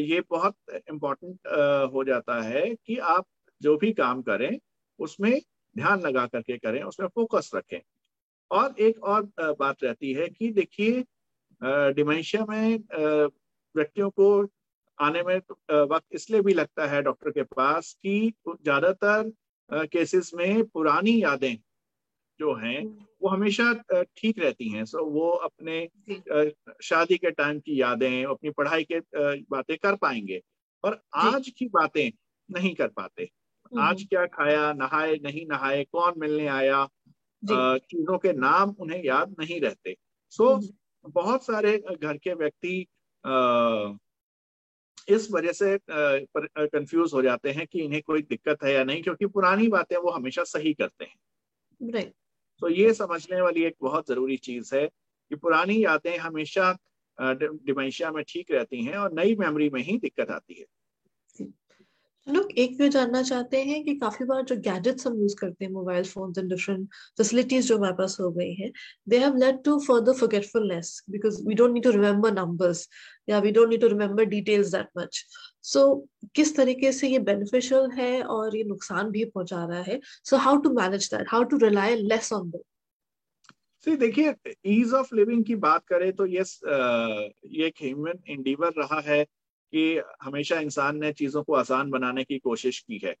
ये 0.00 0.20
बहुत 0.30 0.54
इम्पोर्टेंट 0.90 1.48
हो 1.92 2.04
जाता 2.04 2.40
है 2.42 2.64
कि 2.76 2.96
आप 2.98 3.26
जो 3.60 3.76
भी 3.76 3.92
काम 3.94 4.22
करें 4.22 4.58
उसमें 4.98 5.32
ध्यान 5.76 6.00
लगा 6.00 6.26
करके 6.26 6.56
करें 6.58 6.82
उसमें 6.82 7.08
फोकस 7.08 7.50
रखें। 7.54 7.80
और 8.50 8.74
एक 8.80 9.04
और 9.04 9.22
बात 9.38 9.84
रहती 9.84 10.12
है 10.12 10.28
कि 10.28 10.50
देखिए 10.52 11.04
डिमेंशिया 11.94 12.44
में 12.48 12.78
व्यक्तियों 13.74 14.10
को 14.10 14.28
आने 14.98 15.22
में 15.22 15.36
वक्त 15.70 16.04
इसलिए 16.14 16.40
भी 16.40 16.54
लगता 16.54 16.86
है 16.86 17.02
डॉक्टर 17.02 17.30
के 17.30 17.42
पास 17.56 17.92
कि 18.02 18.32
ज़्यादातर 18.46 19.32
केसेस 19.86 20.30
में 20.34 20.64
पुरानी 20.64 21.22
यादें 21.22 21.56
जो 22.40 22.54
हैं 22.54 22.80
हम्म। 22.80 23.04
वो 23.22 23.28
हमेशा 23.28 23.72
ठीक 24.16 24.38
रहती 24.38 24.68
हैं। 24.68 24.84
सो 24.84 25.04
वो 25.04 25.30
अपने 25.46 25.88
शादी 26.82 27.16
के 27.16 27.30
टाइम 27.30 27.58
की 27.60 27.80
यादें 27.80 28.24
अपनी 28.24 28.50
पढ़ाई 28.50 28.86
के 28.92 29.00
बातें 29.50 29.76
कर 29.78 29.94
पाएँगे। 29.96 30.40
और 30.84 31.00
आज 31.14 31.48
की 31.48 31.68
बातें 31.68 32.10
नहीं 32.48 32.74
कर 32.74 32.88
पाते। 32.88 33.28
आज 33.78 34.02
क्या 34.02 34.26
खाया 34.26 34.72
नहाए 34.72 35.16
नहीं 35.22 35.46
नहाए 35.46 35.84
कौन 35.84 36.12
मिलने 36.18 36.46
आया 36.46 36.86
चीज़ों 37.42 38.18
के 38.18 38.32
नाम 38.32 38.74
उन्हें 38.80 39.02
याद 39.04 39.34
नहीं 39.40 39.60
रहते। 39.60 39.96
सो 40.30 40.60
बहुत 41.04 41.44
सारे 41.44 41.78
घर 41.78 42.16
के 42.16 42.34
व्यक्ति 42.34 42.86
इस 45.08 45.28
वजह 45.32 45.52
से 45.52 45.78
कंफ्यूज 45.90 47.12
हो 47.14 47.22
जाते 47.22 47.50
हैं 47.50 47.66
कि 47.66 47.80
इन्हें 47.80 48.02
कोई 48.02 48.22
दिक्कत 48.22 48.64
है 48.64 48.72
या 48.72 48.84
नहीं 48.84 49.02
क्योंकि 49.02 49.26
पुरानी 49.26 49.68
बातें 49.68 49.96
वो 49.96 50.10
हमेशा 50.10 50.44
सही 50.44 50.72
करते 50.74 51.04
हैं। 51.04 51.16
Right. 51.80 52.12
तो 52.62 52.68
ये 52.68 52.92
समझने 52.94 53.40
वाली 53.40 53.64
एक 53.64 53.74
बहुत 53.80 54.08
ज़रूरी 54.08 54.36
चीज़ 54.36 54.74
है 54.74 54.86
कि 54.86 55.36
पुरानी 55.36 55.84
यादें 55.84 56.16
हमेशा 56.18 56.72
डिमेंशिया 57.18 58.10
में 58.12 58.22
ठीक 58.28 58.50
रहती 58.50 58.84
हैं 58.84 58.96
और 58.96 59.12
नई 59.12 59.34
मेमोरी 59.36 59.68
में 59.70 59.82
ही 59.82 59.96
दिक्कत 59.98 60.30
आती 60.30 60.54
है। 60.54 60.64
लोग 62.26 62.52
एक 62.58 62.76
भी 62.78 62.88
जानना 62.88 63.22
चाहते 63.22 63.62
हैं 63.64 63.82
कि 63.84 63.94
काफ़ी 63.94 64.24
बार 64.24 64.42
जो 64.42 64.56
गैजेट्स 64.60 65.06
हम 65.06 65.20
यूज़ 65.20 65.34
करते 65.36 65.64
हैं 65.64 65.72
mobile 65.72 66.04
phone 66.04 66.32
and 66.38 66.48
different 66.50 66.88
facilities 67.18 67.68
जो 67.68 67.76
हमारे 67.76 67.94
पास 67.94 68.16
हो 68.20 68.30
गई 68.30 68.54
हैं 68.54 68.70
they 69.08 69.18
have 69.18 69.36
led 69.36 69.62
to 69.64 69.78
further 69.80 70.12
forgetfulness 70.12 70.90
because 71.10 71.42
we 71.48 71.54
don't 71.54 71.72
need 71.72 71.84
to 71.84 71.90
remember 71.90 72.32
numbers 72.32 72.88
या 73.28 73.38
we 73.38 73.50
don't 73.50 73.68
need 73.68 73.80
to 73.80 73.88
remember 73.88 74.24
details 74.24 74.72
that 74.72 74.88
much 74.98 75.24
so 75.66 75.80
so, 75.80 76.30
किस 76.34 76.56
तरीके 76.56 76.92
से 76.92 77.08
ये 77.08 77.18
बेनिफिशियल 77.18 77.90
है 77.90 78.22
और 78.22 78.56
ये 78.56 78.64
नुकसान 78.64 79.10
भी 79.10 79.24
पहुँचा 79.24 79.64
रहा 79.64 79.82
है? 79.82 80.00
So 80.24 80.36
how 80.36 80.56
to 80.56 80.70
manage 80.70 81.10
that 81.14 81.26
how 81.28 81.42
to 81.42 81.56
rely 81.56 81.96
less 81.96 82.32
on 82.32 82.50
that 82.50 82.62
देखिए 83.86 84.34
ईज 84.66 84.92
ऑफ़ 84.92 85.14
लिविंग 85.14 85.44
की 85.44 85.54
बात 85.54 85.84
करें 85.86 86.12
तो 86.12 86.26
यस 86.26 86.60
ये 87.46 87.66
एक 87.66 87.74
ह्यूमन 87.82 88.18
इंडीवर 88.28 88.72
रहा 88.78 89.00
है 89.00 89.24
कि 89.72 90.00
हमेशा 90.22 90.58
इंसान 90.60 90.98
ने 90.98 91.12
चीज़ों 91.12 91.42
को 91.42 91.54
आसान 91.54 91.90
बनाने 91.90 92.24
की 92.24 92.38
कोशिश 92.38 92.84
की 92.90 93.00
है। 93.04 93.14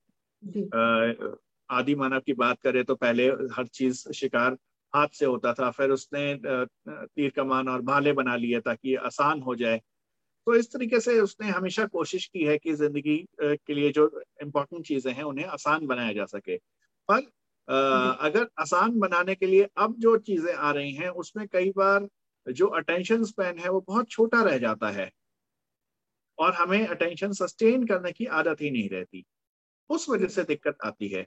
आदि 1.70 1.94
मानव 1.94 2.20
की 2.20 2.32
बात 2.32 2.60
करें 2.60 2.84
तो 2.84 2.94
पहले 2.94 3.26
हर 3.28 3.66
चीज़ 3.66 4.12
शिकार 4.12 4.56
हाथ 4.94 5.08
से 5.08 5.26
होता 5.26 5.52
था 5.52 5.70
फिर 5.70 5.90
उसने 5.90 6.38
तीर 6.88 7.30
कमान 7.30 7.68
और 7.68 7.82
भाले 7.82 8.12
बना 8.12 8.36
लिए 8.36 8.60
ताकि 8.60 8.94
आसान 8.94 9.40
हो 9.40 9.54
जाए। 9.54 9.80
तो 10.46 10.54
इस 10.54 10.70
तरीके 10.72 10.98
से 11.00 11.18
उसने 11.20 11.48
हमेशा 11.48 11.84
कोशिश 11.88 12.26
की 12.26 12.44
है 12.44 12.56
कि 12.58 12.72
ज़िंदगी 12.74 13.16
के 13.42 13.74
लिए 13.74 13.90
जो 13.92 14.04
इम्पोर्टेंट 14.42 14.84
चीज़ें 14.86 15.12
हैं 15.12 15.22
उन्हें 15.24 15.46
आसान 15.46 15.86
बनाया 15.86 16.12
जा 16.12 16.24
सके। 16.26 16.56
पर 17.08 17.22
अगर 18.22 18.46
आसान 18.60 18.98
बनाने 19.00 19.34
के 19.34 19.46
लिए 19.46 19.68
अब 19.78 19.94
जो 19.98 20.16
चीज़ें 20.20 20.52
आ 20.54 20.70
रही 20.72 20.92
हैं 20.94 21.08
उसमें 21.24 21.46
कई 21.52 21.70
बार 21.76 22.08
जो 22.46 22.66
अटेंशन 22.78 23.24
स्पेन 23.24 23.58
है 23.58 23.70
वो 23.70 23.80
बहुत 23.88 24.08
छोटा 24.10 24.42
रह 24.42 24.58
जाता 24.58 24.90
है। 24.90 25.10
और 26.38 26.52
हमें 26.54 26.86
अटेंशन 26.86 27.32
सस्टेन 27.32 27.86
करने 27.86 28.12
की 28.12 28.26
आदत 28.38 28.60
ही 28.60 28.70
नहीं 28.70 28.88
रहती। 28.88 29.24
उस 29.90 30.08
वजह 30.10 30.28
से 30.28 30.42
दिक्कत 30.44 30.78
आती 30.84 31.08
है। 31.08 31.26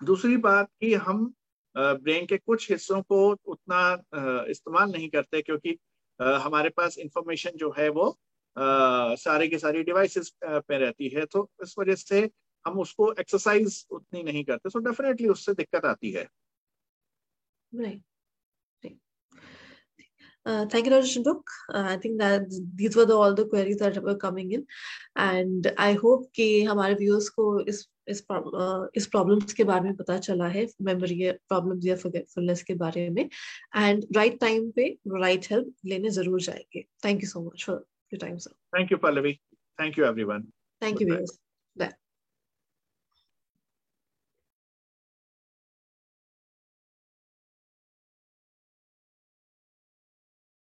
दूसरी 0.00 0.36
बात 0.38 0.68
कि 0.80 0.92
हम 0.96 1.32
ब्रेन 1.76 2.26
के 2.26 2.36
कुछ 2.38 2.70
हिस्सों 2.70 3.00
को 3.02 3.18
उतना 3.46 4.44
इस्तेमाल 4.50 4.90
नहीं 4.92 5.08
करते 5.08 5.42
क्योंकि 5.42 5.76
हमारे 6.20 6.68
पास 6.76 6.98
इंफॉर्मेशन 6.98 7.50
जो 7.56 7.74
है 7.78 7.88
वो 7.88 8.08
आ, 8.56 9.14
सारे 9.14 9.48
के 9.48 9.58
सारी 9.58 9.82
डिवाइसेस 9.82 10.32
पे 10.44 10.78
रहती 10.78 11.08
है 11.08 11.24
तो 11.26 11.48
इस 11.62 11.74
वजह 11.78 11.94
से 11.94 12.28
हम 12.66 12.78
उसको 12.80 13.12
एक्सरसाइज 13.20 13.84
उतनी 13.90 14.22
नहीं 14.22 14.44
करते 14.44 14.70
सो 14.70 14.78
so 14.78 14.84
डेफिनेटली 14.86 15.28
उससे 15.28 15.54
दिक्कत 15.54 15.84
आती 15.84 16.10
है 16.12 16.28
right. 17.72 18.02
Uh, 20.44 20.66
thank 20.66 20.86
you, 20.86 20.90
Dr. 20.90 21.06
Shinduk. 21.06 21.42
Uh, 21.72 21.84
I 21.86 21.96
think 21.96 22.18
that 22.18 22.42
these 22.74 22.96
were 22.96 23.06
the, 23.06 23.16
all 23.16 23.32
the 23.32 23.44
queries 23.44 23.78
that 23.78 24.02
were 24.02 24.16
coming 24.16 24.50
in, 24.52 24.66
and 25.16 25.72
I 25.78 25.92
hope 25.92 26.24
कि 26.34 26.62
हमारे 26.64 26.96
viewers 26.96 27.28
को 27.28 27.44
इस 27.68 27.86
इस 28.08 28.22
इस 28.96 29.06
प्रॉब्लम्स 29.06 29.52
के 29.52 29.64
बारे 29.64 29.84
में 29.84 29.96
पता 29.96 30.18
चला 30.18 30.48
है 30.48 30.66
मेमोरी 30.82 31.30
प्रॉब्लम 31.30 31.80
या 31.82 31.96
फुलनेस 31.96 32.62
के 32.62 32.74
बारे 32.74 33.08
में। 33.10 33.22
एंड 33.22 34.04
राइट 34.16 34.40
टाइम 34.40 34.70
पे 34.70 34.88
राइट 35.08 35.46
हेल्प 35.50 35.74
लेने 35.86 36.10
ज़रूर 36.10 36.40
जाएँगे। 36.40 36.84
Thank 37.04 37.22
you 37.22 37.28
so 37.28 37.44
much 37.46 37.64
for 37.64 37.76
your 38.12 38.18
time 38.18 38.36
sir. 38.38 38.52
Thank 38.78 38.92
you 38.92 38.98
Pallavi. 38.98 39.32
Thank 39.78 39.98
you 39.98 40.04
everyone. 40.04 40.42
Thank 40.82 41.02
you 41.02 41.08
Beerus 41.08 41.38